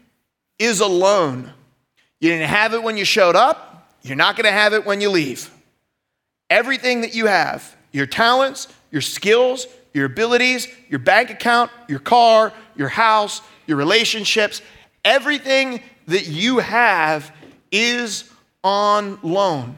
is 0.59 0.81
a 0.81 0.87
loan. 0.87 1.52
You 2.20 2.31
didn't 2.31 2.48
have 2.48 2.74
it 2.74 2.83
when 2.83 2.96
you 2.96 3.05
showed 3.05 3.37
up, 3.37 3.72
you're 4.02 4.16
not 4.16 4.37
going 4.37 4.46
to 4.46 4.52
have 4.52 4.72
it 4.72 4.85
when 4.85 5.00
you 5.00 5.11
leave. 5.11 5.50
Everything 6.50 7.02
that 7.02 7.14
you 7.14 7.26
have, 7.26 7.76
your 7.92 8.07
talents, 8.07 8.68
your 8.92 9.00
skills, 9.00 9.66
your 9.92 10.07
abilities, 10.07 10.68
your 10.88 11.00
bank 11.00 11.31
account, 11.31 11.72
your 11.88 11.98
car, 11.98 12.52
your 12.76 12.88
house, 12.88 13.42
your 13.66 13.76
relationships, 13.76 14.62
everything 15.05 15.83
that 16.07 16.28
you 16.28 16.59
have 16.59 17.35
is 17.72 18.31
on 18.62 19.18
loan. 19.22 19.76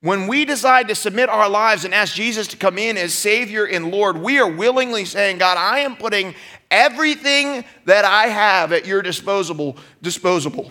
When 0.00 0.26
we 0.26 0.44
decide 0.44 0.88
to 0.88 0.94
submit 0.94 1.30
our 1.30 1.48
lives 1.48 1.86
and 1.86 1.94
ask 1.94 2.14
Jesus 2.14 2.48
to 2.48 2.58
come 2.58 2.76
in 2.76 2.98
as 2.98 3.14
Savior 3.14 3.64
and 3.64 3.90
Lord, 3.90 4.18
we 4.18 4.38
are 4.38 4.50
willingly 4.50 5.06
saying, 5.06 5.38
God, 5.38 5.56
I 5.56 5.78
am 5.78 5.96
putting 5.96 6.34
everything 6.70 7.64
that 7.86 8.04
I 8.04 8.26
have 8.26 8.72
at 8.72 8.86
your 8.86 9.00
disposable, 9.00 9.78
disposable, 10.02 10.70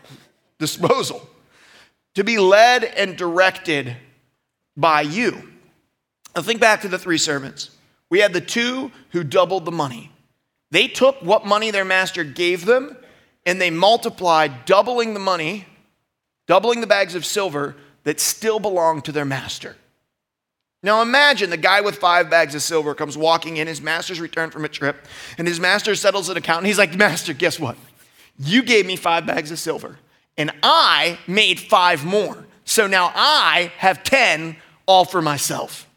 disposal 0.60 1.28
to 2.14 2.22
be 2.22 2.38
led 2.38 2.84
and 2.84 3.16
directed 3.16 3.96
by 4.76 5.00
you. 5.00 5.42
Now 6.34 6.42
think 6.42 6.60
back 6.60 6.82
to 6.82 6.88
the 6.88 6.98
three 6.98 7.18
servants. 7.18 7.70
We 8.10 8.20
had 8.20 8.32
the 8.32 8.40
two 8.40 8.90
who 9.10 9.24
doubled 9.24 9.64
the 9.64 9.72
money. 9.72 10.12
They 10.70 10.88
took 10.88 11.20
what 11.22 11.46
money 11.46 11.70
their 11.70 11.84
master 11.84 12.24
gave 12.24 12.64
them 12.64 12.96
and 13.46 13.60
they 13.60 13.70
multiplied, 13.70 14.66
doubling 14.66 15.14
the 15.14 15.20
money, 15.20 15.66
doubling 16.46 16.80
the 16.80 16.86
bags 16.86 17.14
of 17.14 17.24
silver 17.24 17.74
that 18.04 18.20
still 18.20 18.60
belonged 18.60 19.04
to 19.06 19.12
their 19.12 19.24
master. 19.24 19.76
Now 20.82 21.02
imagine 21.02 21.50
the 21.50 21.56
guy 21.56 21.80
with 21.80 21.96
five 21.96 22.30
bags 22.30 22.54
of 22.54 22.62
silver 22.62 22.94
comes 22.94 23.16
walking 23.16 23.56
in, 23.56 23.66
his 23.66 23.80
master's 23.80 24.20
returned 24.20 24.52
from 24.52 24.64
a 24.64 24.68
trip, 24.68 25.06
and 25.36 25.48
his 25.48 25.58
master 25.58 25.94
settles 25.94 26.28
an 26.28 26.36
account, 26.36 26.58
and 26.58 26.66
he's 26.66 26.78
like, 26.78 26.94
Master, 26.94 27.32
guess 27.32 27.58
what? 27.58 27.76
You 28.38 28.62
gave 28.62 28.86
me 28.86 28.96
five 28.96 29.26
bags 29.26 29.50
of 29.50 29.58
silver, 29.58 29.98
and 30.36 30.52
I 30.62 31.18
made 31.26 31.58
five 31.58 32.04
more. 32.04 32.46
So 32.64 32.86
now 32.86 33.10
I 33.14 33.72
have 33.78 34.04
10 34.04 34.56
all 34.86 35.04
for 35.04 35.20
myself. 35.22 35.87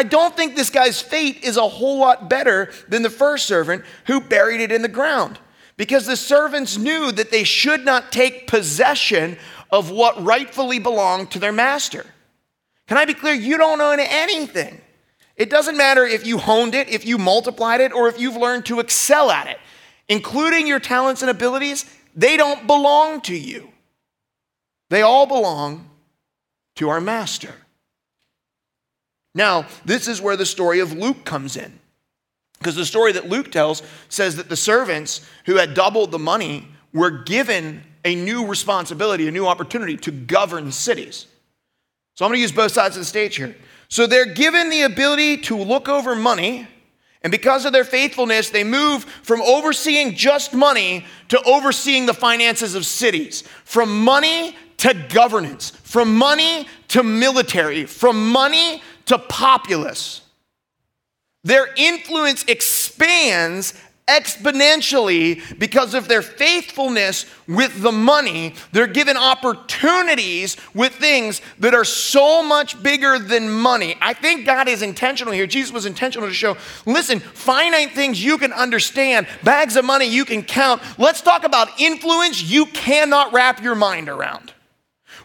I 0.00 0.02
don't 0.02 0.34
think 0.34 0.56
this 0.56 0.70
guy's 0.70 0.98
fate 0.98 1.44
is 1.44 1.58
a 1.58 1.68
whole 1.68 1.98
lot 1.98 2.30
better 2.30 2.72
than 2.88 3.02
the 3.02 3.10
first 3.10 3.44
servant 3.44 3.84
who 4.06 4.18
buried 4.18 4.62
it 4.62 4.72
in 4.72 4.80
the 4.80 4.88
ground 4.88 5.38
because 5.76 6.06
the 6.06 6.16
servants 6.16 6.78
knew 6.78 7.12
that 7.12 7.30
they 7.30 7.44
should 7.44 7.84
not 7.84 8.10
take 8.10 8.46
possession 8.46 9.36
of 9.70 9.90
what 9.90 10.24
rightfully 10.24 10.78
belonged 10.78 11.30
to 11.32 11.38
their 11.38 11.52
master. 11.52 12.06
Can 12.88 12.96
I 12.96 13.04
be 13.04 13.12
clear? 13.12 13.34
You 13.34 13.58
don't 13.58 13.82
own 13.82 14.00
anything. 14.00 14.80
It 15.36 15.50
doesn't 15.50 15.76
matter 15.76 16.06
if 16.06 16.26
you 16.26 16.38
honed 16.38 16.74
it, 16.74 16.88
if 16.88 17.04
you 17.04 17.18
multiplied 17.18 17.82
it, 17.82 17.92
or 17.92 18.08
if 18.08 18.18
you've 18.18 18.36
learned 18.38 18.64
to 18.66 18.80
excel 18.80 19.30
at 19.30 19.48
it, 19.48 19.58
including 20.08 20.66
your 20.66 20.80
talents 20.80 21.20
and 21.20 21.30
abilities, 21.30 21.84
they 22.16 22.38
don't 22.38 22.66
belong 22.66 23.20
to 23.20 23.36
you. 23.36 23.70
They 24.88 25.02
all 25.02 25.26
belong 25.26 25.90
to 26.76 26.88
our 26.88 27.02
master. 27.02 27.52
Now, 29.34 29.66
this 29.84 30.08
is 30.08 30.20
where 30.20 30.36
the 30.36 30.46
story 30.46 30.80
of 30.80 30.92
Luke 30.92 31.24
comes 31.24 31.56
in. 31.56 31.78
Because 32.58 32.74
the 32.74 32.84
story 32.84 33.12
that 33.12 33.28
Luke 33.28 33.50
tells 33.50 33.82
says 34.08 34.36
that 34.36 34.48
the 34.48 34.56
servants 34.56 35.26
who 35.46 35.56
had 35.56 35.74
doubled 35.74 36.10
the 36.10 36.18
money 36.18 36.68
were 36.92 37.10
given 37.10 37.82
a 38.04 38.14
new 38.14 38.46
responsibility, 38.46 39.28
a 39.28 39.30
new 39.30 39.46
opportunity 39.46 39.96
to 39.96 40.10
govern 40.10 40.72
cities. 40.72 41.26
So 42.14 42.24
I'm 42.24 42.30
going 42.30 42.38
to 42.38 42.42
use 42.42 42.52
both 42.52 42.72
sides 42.72 42.96
of 42.96 43.02
the 43.02 43.06
stage 43.06 43.36
here. 43.36 43.56
So 43.88 44.06
they're 44.06 44.26
given 44.26 44.68
the 44.68 44.82
ability 44.82 45.38
to 45.38 45.56
look 45.56 45.88
over 45.88 46.14
money, 46.14 46.68
and 47.22 47.30
because 47.30 47.64
of 47.64 47.72
their 47.72 47.84
faithfulness, 47.84 48.50
they 48.50 48.64
move 48.64 49.04
from 49.04 49.42
overseeing 49.42 50.14
just 50.14 50.54
money 50.54 51.06
to 51.28 51.42
overseeing 51.42 52.06
the 52.06 52.14
finances 52.14 52.74
of 52.74 52.86
cities, 52.86 53.42
from 53.64 54.04
money 54.04 54.54
to 54.78 54.94
governance, 55.10 55.70
from 55.70 56.14
money 56.16 56.66
to 56.88 57.02
military, 57.02 57.84
from 57.84 58.30
money 58.30 58.82
to 59.10 59.18
populace. 59.18 60.20
Their 61.42 61.66
influence 61.76 62.44
expands 62.46 63.74
exponentially 64.06 65.58
because 65.58 65.94
of 65.94 66.06
their 66.06 66.22
faithfulness 66.22 67.26
with 67.48 67.82
the 67.82 67.90
money. 67.90 68.54
They're 68.70 68.86
given 68.86 69.16
opportunities 69.16 70.56
with 70.74 70.94
things 70.94 71.40
that 71.58 71.74
are 71.74 71.84
so 71.84 72.40
much 72.40 72.80
bigger 72.84 73.18
than 73.18 73.50
money. 73.50 73.96
I 74.00 74.14
think 74.14 74.46
God 74.46 74.68
is 74.68 74.80
intentional 74.80 75.32
here. 75.32 75.48
Jesus 75.48 75.72
was 75.72 75.86
intentional 75.86 76.28
to 76.28 76.34
show 76.34 76.56
listen, 76.86 77.18
finite 77.18 77.90
things 77.90 78.22
you 78.22 78.38
can 78.38 78.52
understand, 78.52 79.26
bags 79.42 79.74
of 79.74 79.84
money 79.84 80.06
you 80.06 80.24
can 80.24 80.44
count. 80.44 80.82
Let's 80.98 81.20
talk 81.20 81.42
about 81.42 81.80
influence 81.80 82.40
you 82.40 82.66
cannot 82.66 83.32
wrap 83.32 83.60
your 83.60 83.74
mind 83.74 84.08
around. 84.08 84.52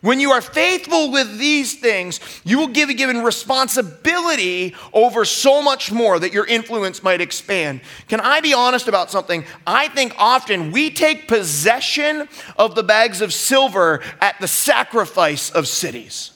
When 0.05 0.19
you 0.19 0.33
are 0.33 0.41
faithful 0.41 1.11
with 1.11 1.39
these 1.39 1.73
things, 1.79 2.19
you 2.43 2.59
will 2.59 2.67
give 2.67 2.89
a 2.89 2.93
given 2.93 3.23
responsibility 3.23 4.75
over 4.93 5.25
so 5.25 5.63
much 5.63 5.91
more 5.91 6.19
that 6.19 6.31
your 6.31 6.45
influence 6.45 7.01
might 7.01 7.21
expand. 7.21 7.81
Can 8.07 8.19
I 8.19 8.39
be 8.39 8.53
honest 8.53 8.87
about 8.87 9.09
something? 9.09 9.45
I 9.65 9.87
think 9.87 10.13
often 10.19 10.71
we 10.71 10.91
take 10.91 11.27
possession 11.27 12.29
of 12.55 12.75
the 12.75 12.83
bags 12.83 13.19
of 13.21 13.33
silver 13.33 14.03
at 14.21 14.39
the 14.39 14.47
sacrifice 14.47 15.49
of 15.49 15.67
cities. 15.67 16.33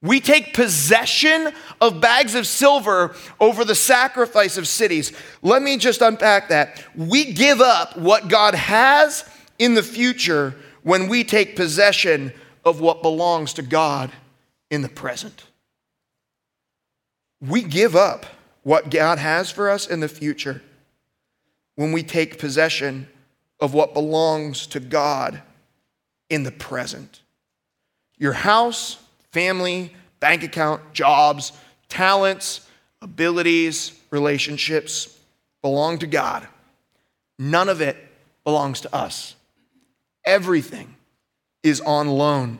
We 0.00 0.20
take 0.20 0.54
possession 0.54 1.52
of 1.82 2.00
bags 2.00 2.34
of 2.34 2.46
silver 2.46 3.14
over 3.40 3.66
the 3.66 3.74
sacrifice 3.74 4.56
of 4.56 4.66
cities. 4.66 5.12
Let 5.42 5.60
me 5.60 5.76
just 5.76 6.00
unpack 6.00 6.48
that. 6.48 6.82
We 6.96 7.34
give 7.34 7.60
up 7.60 7.98
what 7.98 8.28
God 8.28 8.54
has 8.54 9.28
in 9.58 9.74
the 9.74 9.82
future 9.82 10.56
when 10.82 11.08
we 11.08 11.24
take 11.24 11.56
possession 11.56 12.32
of 12.64 12.80
what 12.80 13.02
belongs 13.02 13.54
to 13.54 13.62
God 13.62 14.10
in 14.70 14.82
the 14.82 14.88
present. 14.88 15.44
We 17.40 17.62
give 17.62 17.94
up 17.94 18.26
what 18.62 18.90
God 18.90 19.18
has 19.18 19.50
for 19.50 19.68
us 19.68 19.86
in 19.86 20.00
the 20.00 20.08
future 20.08 20.62
when 21.76 21.92
we 21.92 22.02
take 22.02 22.38
possession 22.38 23.08
of 23.60 23.74
what 23.74 23.94
belongs 23.94 24.66
to 24.68 24.80
God 24.80 25.42
in 26.30 26.42
the 26.42 26.52
present. 26.52 27.20
Your 28.16 28.32
house, 28.32 28.98
family, 29.32 29.92
bank 30.20 30.42
account, 30.42 30.92
jobs, 30.92 31.52
talents, 31.88 32.66
abilities, 33.02 33.98
relationships 34.10 35.18
belong 35.60 35.98
to 35.98 36.06
God. 36.06 36.46
None 37.38 37.68
of 37.68 37.80
it 37.80 37.96
belongs 38.44 38.80
to 38.82 38.94
us. 38.94 39.34
Everything 40.24 40.93
is 41.64 41.80
on 41.80 42.08
loan, 42.08 42.58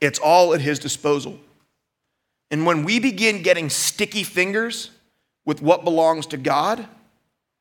it's 0.00 0.18
all 0.18 0.52
at 0.52 0.60
his 0.60 0.78
disposal. 0.78 1.38
And 2.50 2.66
when 2.66 2.84
we 2.84 3.00
begin 3.00 3.42
getting 3.42 3.70
sticky 3.70 4.22
fingers 4.22 4.90
with 5.44 5.62
what 5.62 5.84
belongs 5.84 6.26
to 6.26 6.36
God, 6.36 6.86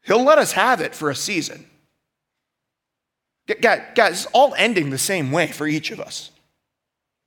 he'll 0.04 0.24
let 0.24 0.38
us 0.38 0.52
have 0.52 0.82
it 0.82 0.94
for 0.94 1.10
a 1.10 1.16
season. 1.16 1.66
Guys, 3.62 3.82
it's 3.96 4.26
all 4.28 4.54
ending 4.58 4.90
the 4.90 4.98
same 4.98 5.32
way 5.32 5.48
for 5.48 5.68
each 5.68 5.92
of 5.92 6.00
us. 6.00 6.32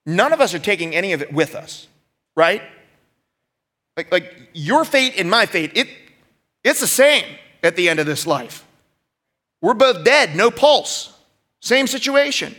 None 0.04 0.32
of 0.32 0.40
us 0.40 0.54
are 0.54 0.58
taking 0.58 0.94
any 0.94 1.12
of 1.12 1.22
it 1.22 1.32
with 1.32 1.54
us, 1.54 1.86
right? 2.36 2.62
Like, 3.96 4.10
like 4.10 4.50
your 4.52 4.84
fate 4.84 5.14
and 5.16 5.30
my 5.30 5.46
fate, 5.46 5.72
it, 5.74 5.88
it's 6.64 6.80
the 6.80 6.86
same 6.86 7.24
at 7.62 7.76
the 7.76 7.88
end 7.88 8.00
of 8.00 8.06
this 8.06 8.26
life. 8.26 8.64
We're 9.60 9.74
both 9.74 10.04
dead, 10.04 10.36
no 10.36 10.50
pulse. 10.50 11.12
Same 11.60 11.86
situation. 11.86 12.54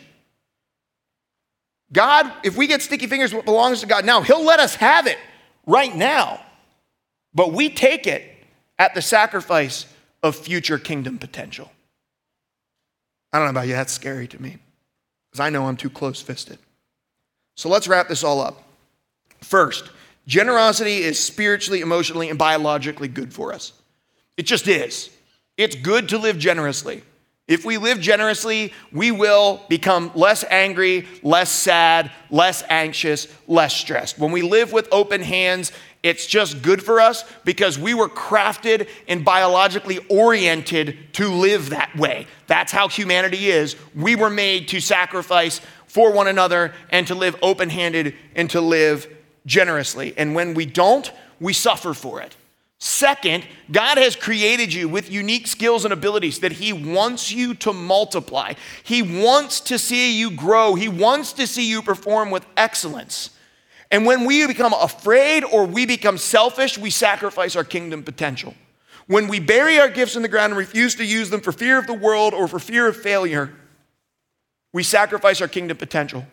God, 1.91 2.31
if 2.43 2.55
we 2.55 2.67
get 2.67 2.81
sticky 2.81 3.07
fingers, 3.07 3.33
what 3.33 3.45
belongs 3.45 3.81
to 3.81 3.87
God 3.87 4.05
now, 4.05 4.21
He'll 4.21 4.43
let 4.43 4.59
us 4.59 4.75
have 4.75 5.07
it 5.07 5.17
right 5.65 5.95
now. 5.95 6.39
But 7.33 7.53
we 7.53 7.69
take 7.69 8.07
it 8.07 8.23
at 8.77 8.95
the 8.95 9.01
sacrifice 9.01 9.85
of 10.21 10.35
future 10.35 10.77
kingdom 10.77 11.17
potential. 11.17 11.71
I 13.31 13.37
don't 13.37 13.47
know 13.47 13.51
about 13.51 13.67
you, 13.67 13.73
that's 13.73 13.93
scary 13.93 14.27
to 14.27 14.41
me 14.41 14.57
because 15.29 15.39
I 15.39 15.49
know 15.49 15.65
I'm 15.65 15.77
too 15.77 15.89
close 15.89 16.21
fisted. 16.21 16.57
So 17.55 17.69
let's 17.69 17.87
wrap 17.87 18.07
this 18.07 18.23
all 18.23 18.41
up. 18.41 18.63
First, 19.41 19.91
generosity 20.27 21.03
is 21.03 21.21
spiritually, 21.21 21.81
emotionally, 21.81 22.29
and 22.29 22.39
biologically 22.39 23.07
good 23.07 23.33
for 23.33 23.53
us. 23.53 23.73
It 24.37 24.43
just 24.43 24.67
is. 24.67 25.09
It's 25.57 25.75
good 25.75 26.09
to 26.09 26.17
live 26.17 26.37
generously. 26.37 27.03
If 27.49 27.65
we 27.65 27.79
live 27.79 27.99
generously, 27.99 28.73
we 28.91 29.09
will 29.09 29.61
become 29.69 30.11
less 30.13 30.45
angry, 30.51 31.07
less 31.23 31.49
sad, 31.49 32.11
less 32.29 32.63
anxious, 32.69 33.27
less 33.47 33.75
stressed. 33.75 34.19
When 34.19 34.31
we 34.31 34.43
live 34.43 34.71
with 34.71 34.87
open 34.91 35.23
hands, 35.23 35.71
it's 36.03 36.27
just 36.27 36.61
good 36.61 36.83
for 36.83 37.01
us 37.01 37.25
because 37.45 37.79
we 37.79 37.95
were 37.95 38.07
crafted 38.07 38.87
and 39.07 39.25
biologically 39.25 39.97
oriented 40.09 41.11
to 41.13 41.27
live 41.27 41.71
that 41.71 41.93
way. 41.97 42.27
That's 42.45 42.71
how 42.71 42.87
humanity 42.87 43.49
is. 43.49 43.75
We 43.95 44.15
were 44.15 44.29
made 44.29 44.67
to 44.67 44.79
sacrifice 44.79 45.59
for 45.87 46.13
one 46.13 46.27
another 46.27 46.75
and 46.91 47.07
to 47.07 47.15
live 47.15 47.35
open 47.41 47.71
handed 47.71 48.13
and 48.35 48.47
to 48.51 48.61
live 48.61 49.07
generously. 49.47 50.13
And 50.15 50.35
when 50.35 50.53
we 50.53 50.67
don't, 50.67 51.11
we 51.39 51.53
suffer 51.53 51.95
for 51.95 52.21
it. 52.21 52.35
Second, 52.79 53.45
God 53.69 53.97
has 53.97 54.15
created 54.15 54.73
you 54.73 54.87
with 54.87 55.11
unique 55.11 55.47
skills 55.47 55.83
and 55.83 55.93
abilities 55.93 56.39
that 56.39 56.53
He 56.53 56.71
wants 56.71 57.29
you 57.29 57.53
to 57.55 57.73
multiply. 57.73 58.53
He 58.83 59.01
wants 59.01 59.59
to 59.61 59.77
see 59.77 60.17
you 60.17 60.31
grow. 60.31 60.75
He 60.75 60.87
wants 60.87 61.33
to 61.33 61.45
see 61.45 61.69
you 61.69 61.81
perform 61.81 62.31
with 62.31 62.45
excellence. 62.55 63.31
And 63.91 64.05
when 64.05 64.23
we 64.23 64.47
become 64.47 64.73
afraid 64.73 65.43
or 65.43 65.65
we 65.65 65.85
become 65.85 66.17
selfish, 66.17 66.77
we 66.77 66.89
sacrifice 66.89 67.55
our 67.57 67.65
kingdom 67.65 68.01
potential. 68.01 68.53
When 69.07 69.27
we 69.27 69.39
bury 69.39 69.79
our 69.79 69.89
gifts 69.89 70.15
in 70.15 70.21
the 70.21 70.27
ground 70.27 70.51
and 70.51 70.57
refuse 70.57 70.95
to 70.95 71.05
use 71.05 71.29
them 71.29 71.41
for 71.41 71.51
fear 71.51 71.79
of 71.79 71.87
the 71.87 71.93
world 71.93 72.33
or 72.33 72.47
for 72.47 72.59
fear 72.59 72.87
of 72.87 72.95
failure, 72.95 73.51
we 74.71 74.83
sacrifice 74.83 75.41
our 75.41 75.47
kingdom 75.47 75.75
potential. 75.75 76.25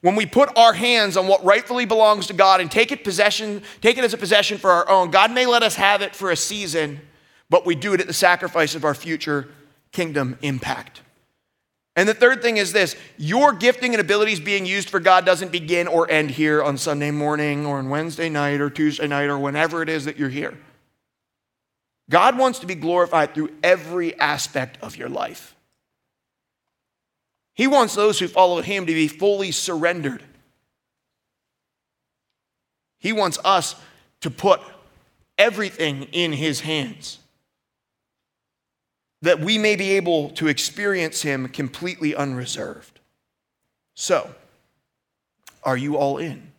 When 0.00 0.14
we 0.14 0.26
put 0.26 0.56
our 0.56 0.72
hands 0.72 1.16
on 1.16 1.26
what 1.26 1.44
rightfully 1.44 1.84
belongs 1.84 2.28
to 2.28 2.32
God 2.32 2.60
and 2.60 2.70
take 2.70 2.92
it 2.92 3.02
possession, 3.02 3.62
take 3.80 3.98
it 3.98 4.04
as 4.04 4.14
a 4.14 4.18
possession 4.18 4.58
for 4.58 4.70
our 4.70 4.88
own, 4.88 5.10
God 5.10 5.32
may 5.32 5.44
let 5.44 5.62
us 5.62 5.74
have 5.74 6.02
it 6.02 6.14
for 6.14 6.30
a 6.30 6.36
season, 6.36 7.00
but 7.50 7.66
we 7.66 7.74
do 7.74 7.94
it 7.94 8.00
at 8.00 8.06
the 8.06 8.12
sacrifice 8.12 8.74
of 8.74 8.84
our 8.84 8.94
future 8.94 9.48
kingdom 9.90 10.38
impact. 10.42 11.02
And 11.96 12.08
the 12.08 12.14
third 12.14 12.42
thing 12.42 12.58
is 12.58 12.72
this 12.72 12.94
your 13.16 13.52
gifting 13.52 13.92
and 13.92 14.00
abilities 14.00 14.38
being 14.38 14.64
used 14.64 14.88
for 14.88 15.00
God 15.00 15.26
doesn't 15.26 15.50
begin 15.50 15.88
or 15.88 16.08
end 16.08 16.30
here 16.30 16.62
on 16.62 16.78
Sunday 16.78 17.10
morning 17.10 17.66
or 17.66 17.78
on 17.78 17.90
Wednesday 17.90 18.28
night 18.28 18.60
or 18.60 18.70
Tuesday 18.70 19.08
night 19.08 19.28
or 19.28 19.38
whenever 19.38 19.82
it 19.82 19.88
is 19.88 20.04
that 20.04 20.16
you're 20.16 20.28
here. 20.28 20.56
God 22.08 22.38
wants 22.38 22.60
to 22.60 22.66
be 22.66 22.76
glorified 22.76 23.34
through 23.34 23.50
every 23.64 24.18
aspect 24.20 24.78
of 24.80 24.96
your 24.96 25.08
life. 25.08 25.56
He 27.58 27.66
wants 27.66 27.96
those 27.96 28.20
who 28.20 28.28
follow 28.28 28.62
him 28.62 28.86
to 28.86 28.94
be 28.94 29.08
fully 29.08 29.50
surrendered. 29.50 30.22
He 33.00 33.12
wants 33.12 33.36
us 33.44 33.74
to 34.20 34.30
put 34.30 34.60
everything 35.36 36.04
in 36.12 36.32
his 36.32 36.60
hands 36.60 37.18
that 39.22 39.40
we 39.40 39.58
may 39.58 39.74
be 39.74 39.96
able 39.96 40.30
to 40.30 40.46
experience 40.46 41.22
him 41.22 41.48
completely 41.48 42.14
unreserved. 42.14 43.00
So, 43.94 44.32
are 45.64 45.76
you 45.76 45.96
all 45.96 46.18
in? 46.18 46.52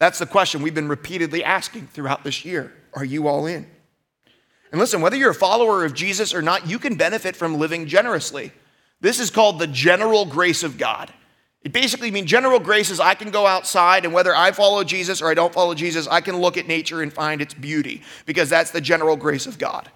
That's 0.00 0.18
the 0.18 0.24
question 0.24 0.62
we've 0.62 0.74
been 0.74 0.88
repeatedly 0.88 1.44
asking 1.44 1.88
throughout 1.88 2.24
this 2.24 2.42
year. 2.42 2.72
Are 2.94 3.04
you 3.04 3.28
all 3.28 3.44
in? 3.44 3.66
And 4.72 4.80
listen, 4.80 5.02
whether 5.02 5.16
you're 5.16 5.32
a 5.32 5.34
follower 5.34 5.84
of 5.84 5.92
Jesus 5.92 6.32
or 6.32 6.40
not, 6.40 6.66
you 6.66 6.78
can 6.78 6.94
benefit 6.94 7.36
from 7.36 7.58
living 7.58 7.86
generously. 7.86 8.52
This 9.00 9.20
is 9.20 9.30
called 9.30 9.58
the 9.58 9.66
general 9.66 10.24
grace 10.24 10.62
of 10.62 10.78
God. 10.78 11.12
It 11.62 11.72
basically 11.72 12.10
means 12.10 12.30
general 12.30 12.60
grace 12.60 12.90
is 12.90 13.00
I 13.00 13.14
can 13.14 13.30
go 13.30 13.46
outside 13.46 14.04
and 14.04 14.14
whether 14.14 14.34
I 14.34 14.52
follow 14.52 14.84
Jesus 14.84 15.20
or 15.20 15.28
I 15.28 15.34
don't 15.34 15.52
follow 15.52 15.74
Jesus, 15.74 16.06
I 16.06 16.20
can 16.20 16.38
look 16.38 16.56
at 16.56 16.68
nature 16.68 17.02
and 17.02 17.12
find 17.12 17.42
its 17.42 17.52
beauty 17.52 18.02
because 18.26 18.48
that's 18.48 18.70
the 18.70 18.80
general 18.80 19.16
grace 19.16 19.46
of 19.46 19.58
God. 19.58 19.90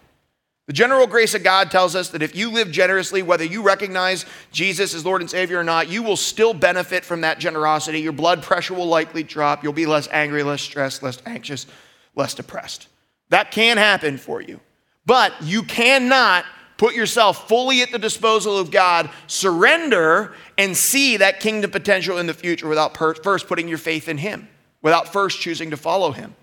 The 0.66 0.72
general 0.72 1.06
grace 1.06 1.34
of 1.34 1.42
God 1.42 1.70
tells 1.70 1.96
us 1.96 2.10
that 2.10 2.22
if 2.22 2.36
you 2.36 2.50
live 2.50 2.70
generously, 2.70 3.22
whether 3.22 3.44
you 3.44 3.62
recognize 3.62 4.24
Jesus 4.52 4.94
as 4.94 5.04
Lord 5.04 5.20
and 5.20 5.30
Savior 5.30 5.58
or 5.58 5.64
not, 5.64 5.88
you 5.88 6.02
will 6.02 6.16
still 6.16 6.54
benefit 6.54 7.04
from 7.04 7.22
that 7.22 7.40
generosity. 7.40 8.00
Your 8.00 8.12
blood 8.12 8.42
pressure 8.42 8.74
will 8.74 8.86
likely 8.86 9.24
drop. 9.24 9.64
You'll 9.64 9.72
be 9.72 9.86
less 9.86 10.08
angry, 10.12 10.42
less 10.42 10.62
stressed, 10.62 11.02
less 11.02 11.18
anxious, 11.26 11.66
less 12.14 12.34
depressed. 12.34 12.86
That 13.30 13.50
can 13.50 13.76
happen 13.76 14.18
for 14.18 14.40
you. 14.40 14.60
But 15.04 15.32
you 15.42 15.64
cannot 15.64 16.44
Put 16.76 16.94
yourself 16.94 17.48
fully 17.48 17.82
at 17.82 17.92
the 17.92 17.98
disposal 17.98 18.58
of 18.58 18.70
God, 18.70 19.10
surrender, 19.26 20.34
and 20.58 20.76
see 20.76 21.16
that 21.18 21.40
kingdom 21.40 21.70
potential 21.70 22.18
in 22.18 22.26
the 22.26 22.34
future 22.34 22.68
without 22.68 22.94
per- 22.94 23.14
first 23.14 23.46
putting 23.46 23.68
your 23.68 23.78
faith 23.78 24.08
in 24.08 24.18
Him, 24.18 24.48
without 24.80 25.12
first 25.12 25.40
choosing 25.40 25.70
to 25.70 25.76
follow 25.76 26.12
Him. 26.12 26.34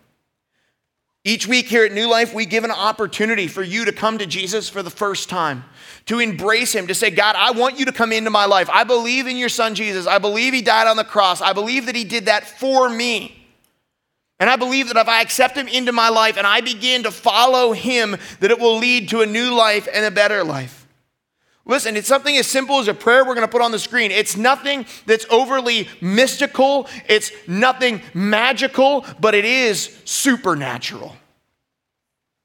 Each 1.25 1.45
week 1.45 1.67
here 1.67 1.83
at 1.83 1.91
New 1.91 2.09
Life, 2.09 2.33
we 2.33 2.45
give 2.45 2.63
an 2.63 2.71
opportunity 2.71 3.47
for 3.47 3.61
you 3.61 3.85
to 3.85 3.91
come 3.91 4.17
to 4.19 4.25
Jesus 4.25 4.69
for 4.69 4.81
the 4.81 4.89
first 4.89 5.27
time, 5.27 5.65
to 6.05 6.19
embrace 6.19 6.73
Him, 6.73 6.87
to 6.87 6.95
say, 6.95 7.09
God, 7.09 7.35
I 7.37 7.51
want 7.51 7.77
you 7.77 7.85
to 7.85 7.91
come 7.91 8.13
into 8.13 8.29
my 8.29 8.45
life. 8.45 8.69
I 8.69 8.85
believe 8.85 9.27
in 9.27 9.35
your 9.35 9.49
Son 9.49 9.75
Jesus. 9.75 10.07
I 10.07 10.19
believe 10.19 10.53
He 10.53 10.61
died 10.61 10.87
on 10.87 10.95
the 10.95 11.03
cross. 11.03 11.41
I 11.41 11.51
believe 11.51 11.87
that 11.87 11.95
He 11.95 12.05
did 12.05 12.25
that 12.25 12.47
for 12.47 12.89
me. 12.89 13.38
And 14.39 14.49
I 14.49 14.55
believe 14.55 14.87
that 14.87 14.97
if 14.97 15.07
I 15.07 15.21
accept 15.21 15.57
him 15.57 15.67
into 15.67 15.91
my 15.91 16.09
life 16.09 16.37
and 16.37 16.47
I 16.47 16.61
begin 16.61 17.03
to 17.03 17.11
follow 17.11 17.73
him, 17.73 18.15
that 18.39 18.51
it 18.51 18.59
will 18.59 18.77
lead 18.77 19.09
to 19.09 19.21
a 19.21 19.25
new 19.25 19.53
life 19.53 19.87
and 19.93 20.05
a 20.05 20.11
better 20.11 20.43
life. 20.43 20.87
Listen, 21.65 21.95
it's 21.95 22.07
something 22.07 22.35
as 22.35 22.47
simple 22.47 22.79
as 22.79 22.87
a 22.87 22.93
prayer 22.93 23.23
we're 23.23 23.35
going 23.35 23.45
to 23.45 23.51
put 23.51 23.61
on 23.61 23.71
the 23.71 23.77
screen. 23.77 24.11
It's 24.11 24.35
nothing 24.35 24.85
that's 25.05 25.25
overly 25.29 25.87
mystical, 26.01 26.87
it's 27.07 27.31
nothing 27.47 28.01
magical, 28.13 29.05
but 29.19 29.35
it 29.35 29.45
is 29.45 29.95
supernatural. 30.05 31.15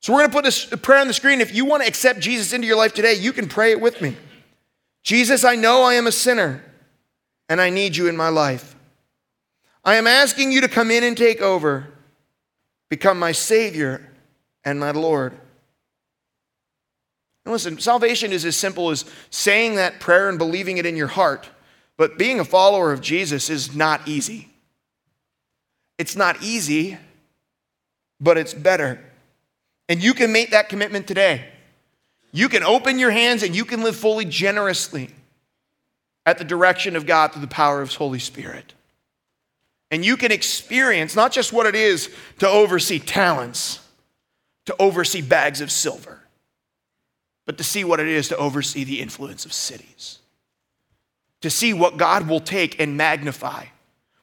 So 0.00 0.12
we're 0.12 0.18
going 0.18 0.30
to 0.30 0.34
put 0.34 0.44
this 0.44 0.66
prayer 0.66 1.00
on 1.00 1.06
the 1.06 1.14
screen. 1.14 1.40
If 1.40 1.54
you 1.54 1.64
want 1.64 1.82
to 1.82 1.88
accept 1.88 2.20
Jesus 2.20 2.52
into 2.52 2.66
your 2.66 2.76
life 2.76 2.92
today, 2.92 3.14
you 3.14 3.32
can 3.32 3.48
pray 3.48 3.70
it 3.70 3.80
with 3.80 4.02
me. 4.02 4.14
Jesus, 5.02 5.44
I 5.44 5.54
know 5.54 5.82
I 5.84 5.94
am 5.94 6.06
a 6.06 6.12
sinner 6.12 6.62
and 7.48 7.58
I 7.60 7.70
need 7.70 7.96
you 7.96 8.08
in 8.08 8.16
my 8.18 8.28
life. 8.28 8.73
I 9.84 9.96
am 9.96 10.06
asking 10.06 10.52
you 10.52 10.62
to 10.62 10.68
come 10.68 10.90
in 10.90 11.04
and 11.04 11.16
take 11.16 11.40
over, 11.42 11.88
become 12.88 13.18
my 13.18 13.32
Savior 13.32 14.10
and 14.64 14.80
my 14.80 14.92
Lord. 14.92 15.32
And 17.44 17.52
listen, 17.52 17.78
salvation 17.78 18.32
is 18.32 18.44
as 18.46 18.56
simple 18.56 18.90
as 18.90 19.04
saying 19.30 19.74
that 19.76 20.00
prayer 20.00 20.28
and 20.28 20.38
believing 20.38 20.78
it 20.78 20.86
in 20.86 20.96
your 20.96 21.08
heart, 21.08 21.50
but 21.96 22.16
being 22.16 22.40
a 22.40 22.44
follower 22.44 22.92
of 22.92 23.02
Jesus 23.02 23.50
is 23.50 23.74
not 23.74 24.08
easy. 24.08 24.48
It's 25.98 26.16
not 26.16 26.42
easy, 26.42 26.96
but 28.20 28.38
it's 28.38 28.54
better. 28.54 28.98
And 29.88 30.02
you 30.02 30.14
can 30.14 30.32
make 30.32 30.50
that 30.52 30.70
commitment 30.70 31.06
today. 31.06 31.46
You 32.32 32.48
can 32.48 32.64
open 32.64 32.98
your 32.98 33.10
hands 33.10 33.42
and 33.42 33.54
you 33.54 33.64
can 33.66 33.82
live 33.82 33.94
fully 33.94 34.24
generously 34.24 35.10
at 36.26 36.38
the 36.38 36.44
direction 36.44 36.96
of 36.96 37.04
God 37.04 37.32
through 37.32 37.42
the 37.42 37.46
power 37.46 37.82
of 37.82 37.90
His 37.90 37.96
Holy 37.96 38.18
Spirit. 38.18 38.72
And 39.94 40.04
you 40.04 40.16
can 40.16 40.32
experience 40.32 41.14
not 41.14 41.30
just 41.30 41.52
what 41.52 41.66
it 41.66 41.76
is 41.76 42.10
to 42.40 42.48
oversee 42.48 42.98
talents, 42.98 43.78
to 44.66 44.74
oversee 44.78 45.22
bags 45.22 45.60
of 45.60 45.70
silver, 45.70 46.20
but 47.46 47.56
to 47.58 47.64
see 47.64 47.84
what 47.84 48.00
it 48.00 48.08
is 48.08 48.28
to 48.28 48.36
oversee 48.36 48.82
the 48.82 49.00
influence 49.00 49.44
of 49.44 49.52
cities. 49.52 50.18
To 51.42 51.48
see 51.48 51.72
what 51.72 51.96
God 51.96 52.28
will 52.28 52.40
take 52.40 52.80
and 52.80 52.96
magnify 52.96 53.66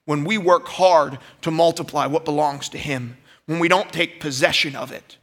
when 0.05 0.25
we 0.25 0.37
work 0.37 0.67
hard 0.67 1.19
to 1.41 1.51
multiply 1.51 2.05
what 2.05 2.25
belongs 2.25 2.67
to 2.69 2.77
Him, 2.77 3.15
when 3.45 3.59
we 3.59 3.69
don't 3.69 3.93
take 3.93 4.19
possession 4.19 4.75
of 4.75 4.91
it 4.91 5.17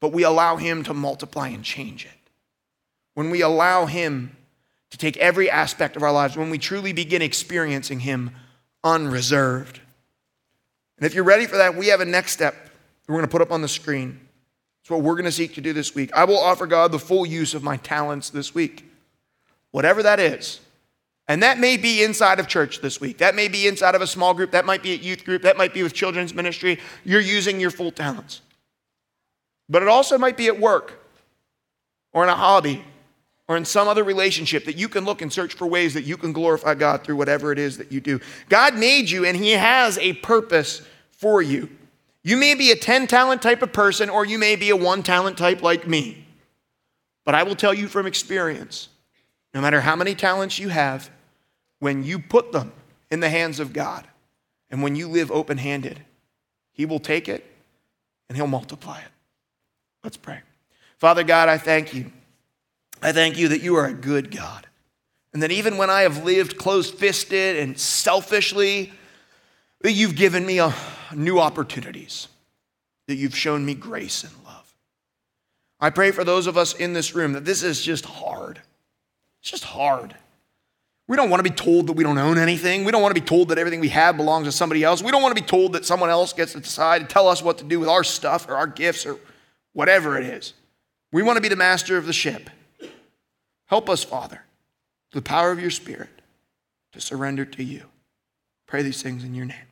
but 0.00 0.12
we 0.12 0.22
allow 0.22 0.56
Him 0.56 0.82
to 0.84 0.94
multiply 0.94 1.48
and 1.48 1.64
change 1.64 2.04
it. 2.04 2.30
When 3.14 3.30
we 3.30 3.40
allow 3.40 3.86
Him 3.86 4.36
to 4.90 4.98
take 4.98 5.16
every 5.16 5.50
aspect 5.50 5.96
of 5.96 6.02
our 6.02 6.12
lives, 6.12 6.36
when 6.36 6.50
we 6.50 6.58
truly 6.58 6.92
begin 6.92 7.22
experiencing 7.22 8.00
Him 8.00 8.30
unreserved. 8.86 9.80
And 10.96 11.06
if 11.06 11.14
you're 11.14 11.24
ready 11.24 11.46
for 11.46 11.56
that, 11.56 11.74
we 11.74 11.88
have 11.88 12.00
a 12.00 12.04
next 12.04 12.32
step 12.32 12.54
we're 13.08 13.14
going 13.14 13.24
to 13.24 13.30
put 13.30 13.42
up 13.42 13.52
on 13.52 13.62
the 13.62 13.68
screen. 13.68 14.20
It's 14.80 14.90
what 14.90 15.00
we're 15.00 15.14
going 15.14 15.26
to 15.26 15.32
seek 15.32 15.54
to 15.54 15.60
do 15.60 15.72
this 15.72 15.94
week. 15.94 16.12
I 16.12 16.24
will 16.24 16.38
offer 16.38 16.66
God 16.66 16.90
the 16.90 16.98
full 16.98 17.24
use 17.24 17.54
of 17.54 17.62
my 17.62 17.76
talents 17.76 18.30
this 18.30 18.54
week, 18.54 18.84
whatever 19.70 20.02
that 20.02 20.18
is. 20.18 20.60
And 21.28 21.42
that 21.42 21.58
may 21.58 21.76
be 21.76 22.02
inside 22.02 22.40
of 22.40 22.46
church 22.46 22.80
this 22.80 23.00
week. 23.00 23.18
That 23.18 23.34
may 23.34 23.48
be 23.48 23.66
inside 23.66 23.94
of 23.94 24.02
a 24.02 24.06
small 24.06 24.34
group. 24.34 24.52
That 24.52 24.64
might 24.64 24.82
be 24.82 24.92
a 24.92 24.96
youth 24.96 25.24
group. 25.24 25.42
That 25.42 25.56
might 25.56 25.74
be 25.74 25.82
with 25.82 25.92
children's 25.92 26.34
ministry. 26.34 26.78
You're 27.04 27.20
using 27.20 27.60
your 27.60 27.70
full 27.70 27.90
talents. 27.90 28.42
But 29.68 29.82
it 29.82 29.88
also 29.88 30.18
might 30.18 30.36
be 30.36 30.46
at 30.46 30.58
work 30.58 31.00
or 32.12 32.22
in 32.22 32.28
a 32.28 32.34
hobby 32.34 32.84
or 33.48 33.56
in 33.56 33.64
some 33.64 33.86
other 33.86 34.02
relationship 34.02 34.64
that 34.64 34.76
you 34.76 34.88
can 34.88 35.04
look 35.04 35.22
and 35.22 35.32
search 35.32 35.54
for 35.54 35.66
ways 35.66 35.94
that 35.94 36.04
you 36.04 36.16
can 36.16 36.32
glorify 36.32 36.74
God 36.74 37.04
through 37.04 37.16
whatever 37.16 37.52
it 37.52 37.58
is 37.58 37.78
that 37.78 37.92
you 37.92 38.00
do. 38.00 38.20
God 38.48 38.74
made 38.74 39.08
you 39.08 39.24
and 39.24 39.36
He 39.36 39.52
has 39.52 39.98
a 39.98 40.14
purpose 40.14 40.82
for 41.10 41.40
you. 41.40 41.70
You 42.22 42.36
may 42.36 42.54
be 42.54 42.72
a 42.72 42.76
10 42.76 43.06
talent 43.06 43.40
type 43.40 43.62
of 43.62 43.72
person 43.72 44.10
or 44.10 44.26
you 44.26 44.38
may 44.38 44.56
be 44.56 44.70
a 44.70 44.76
one 44.76 45.02
talent 45.02 45.38
type 45.38 45.62
like 45.62 45.86
me. 45.86 46.26
But 47.24 47.34
I 47.34 47.44
will 47.44 47.56
tell 47.56 47.74
you 47.74 47.88
from 47.88 48.06
experience 48.06 48.88
no 49.54 49.60
matter 49.60 49.80
how 49.80 49.96
many 49.96 50.14
talents 50.14 50.58
you 50.58 50.68
have, 50.68 51.10
when 51.78 52.04
you 52.04 52.18
put 52.18 52.52
them 52.52 52.72
in 53.10 53.20
the 53.20 53.28
hands 53.28 53.60
of 53.60 53.72
God 53.72 54.06
and 54.70 54.82
when 54.82 54.96
you 54.96 55.08
live 55.08 55.30
open 55.30 55.58
handed, 55.58 56.00
He 56.72 56.84
will 56.84 56.98
take 56.98 57.28
it 57.28 57.44
and 58.28 58.36
He'll 58.36 58.46
multiply 58.46 58.98
it. 58.98 59.08
Let's 60.02 60.16
pray. 60.16 60.40
Father 60.98 61.22
God, 61.22 61.48
I 61.48 61.58
thank 61.58 61.94
you. 61.94 62.10
I 63.02 63.12
thank 63.12 63.38
you 63.38 63.48
that 63.48 63.62
you 63.62 63.76
are 63.76 63.86
a 63.86 63.92
good 63.92 64.34
God. 64.34 64.66
And 65.32 65.42
that 65.42 65.52
even 65.52 65.76
when 65.76 65.90
I 65.90 66.02
have 66.02 66.24
lived 66.24 66.56
closed 66.56 66.94
fisted 66.94 67.56
and 67.56 67.78
selfishly, 67.78 68.92
that 69.82 69.92
you've 69.92 70.16
given 70.16 70.46
me 70.46 70.58
a, 70.58 70.74
new 71.14 71.38
opportunities, 71.38 72.28
that 73.06 73.16
you've 73.16 73.36
shown 73.36 73.64
me 73.64 73.74
grace 73.74 74.24
and 74.24 74.32
love. 74.44 74.74
I 75.78 75.90
pray 75.90 76.10
for 76.10 76.24
those 76.24 76.46
of 76.46 76.56
us 76.56 76.74
in 76.74 76.92
this 76.92 77.14
room 77.14 77.32
that 77.34 77.44
this 77.44 77.62
is 77.62 77.82
just 77.82 78.04
hard. 78.04 78.60
It's 79.40 79.50
just 79.50 79.64
hard. 79.64 80.16
We 81.08 81.16
don't 81.16 81.30
want 81.30 81.38
to 81.38 81.48
be 81.48 81.54
told 81.54 81.86
that 81.86 81.92
we 81.92 82.02
don't 82.02 82.18
own 82.18 82.38
anything. 82.38 82.84
We 82.84 82.90
don't 82.90 83.02
want 83.02 83.14
to 83.14 83.20
be 83.20 83.26
told 83.26 83.50
that 83.50 83.58
everything 83.58 83.80
we 83.80 83.90
have 83.90 84.16
belongs 84.16 84.46
to 84.46 84.52
somebody 84.52 84.82
else. 84.82 85.02
We 85.02 85.12
don't 85.12 85.22
want 85.22 85.36
to 85.36 85.40
be 85.40 85.46
told 85.46 85.74
that 85.74 85.84
someone 85.84 86.10
else 86.10 86.32
gets 86.32 86.52
to 86.52 86.60
decide 86.60 87.02
and 87.02 87.10
tell 87.10 87.28
us 87.28 87.42
what 87.42 87.58
to 87.58 87.64
do 87.64 87.78
with 87.78 87.88
our 87.88 88.02
stuff 88.02 88.48
or 88.48 88.56
our 88.56 88.66
gifts 88.66 89.06
or 89.06 89.18
whatever 89.72 90.18
it 90.18 90.24
is. 90.24 90.54
We 91.12 91.22
want 91.22 91.36
to 91.36 91.42
be 91.42 91.48
the 91.48 91.56
master 91.56 91.96
of 91.96 92.06
the 92.06 92.12
ship. 92.12 92.50
Help 93.66 93.90
us, 93.90 94.04
Father, 94.04 94.42
the 95.12 95.22
power 95.22 95.50
of 95.50 95.60
your 95.60 95.70
Spirit, 95.70 96.22
to 96.92 97.00
surrender 97.00 97.44
to 97.44 97.62
you. 97.62 97.84
Pray 98.66 98.82
these 98.82 99.02
things 99.02 99.24
in 99.24 99.34
your 99.34 99.44
name. 99.44 99.66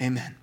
Amen. 0.00 0.36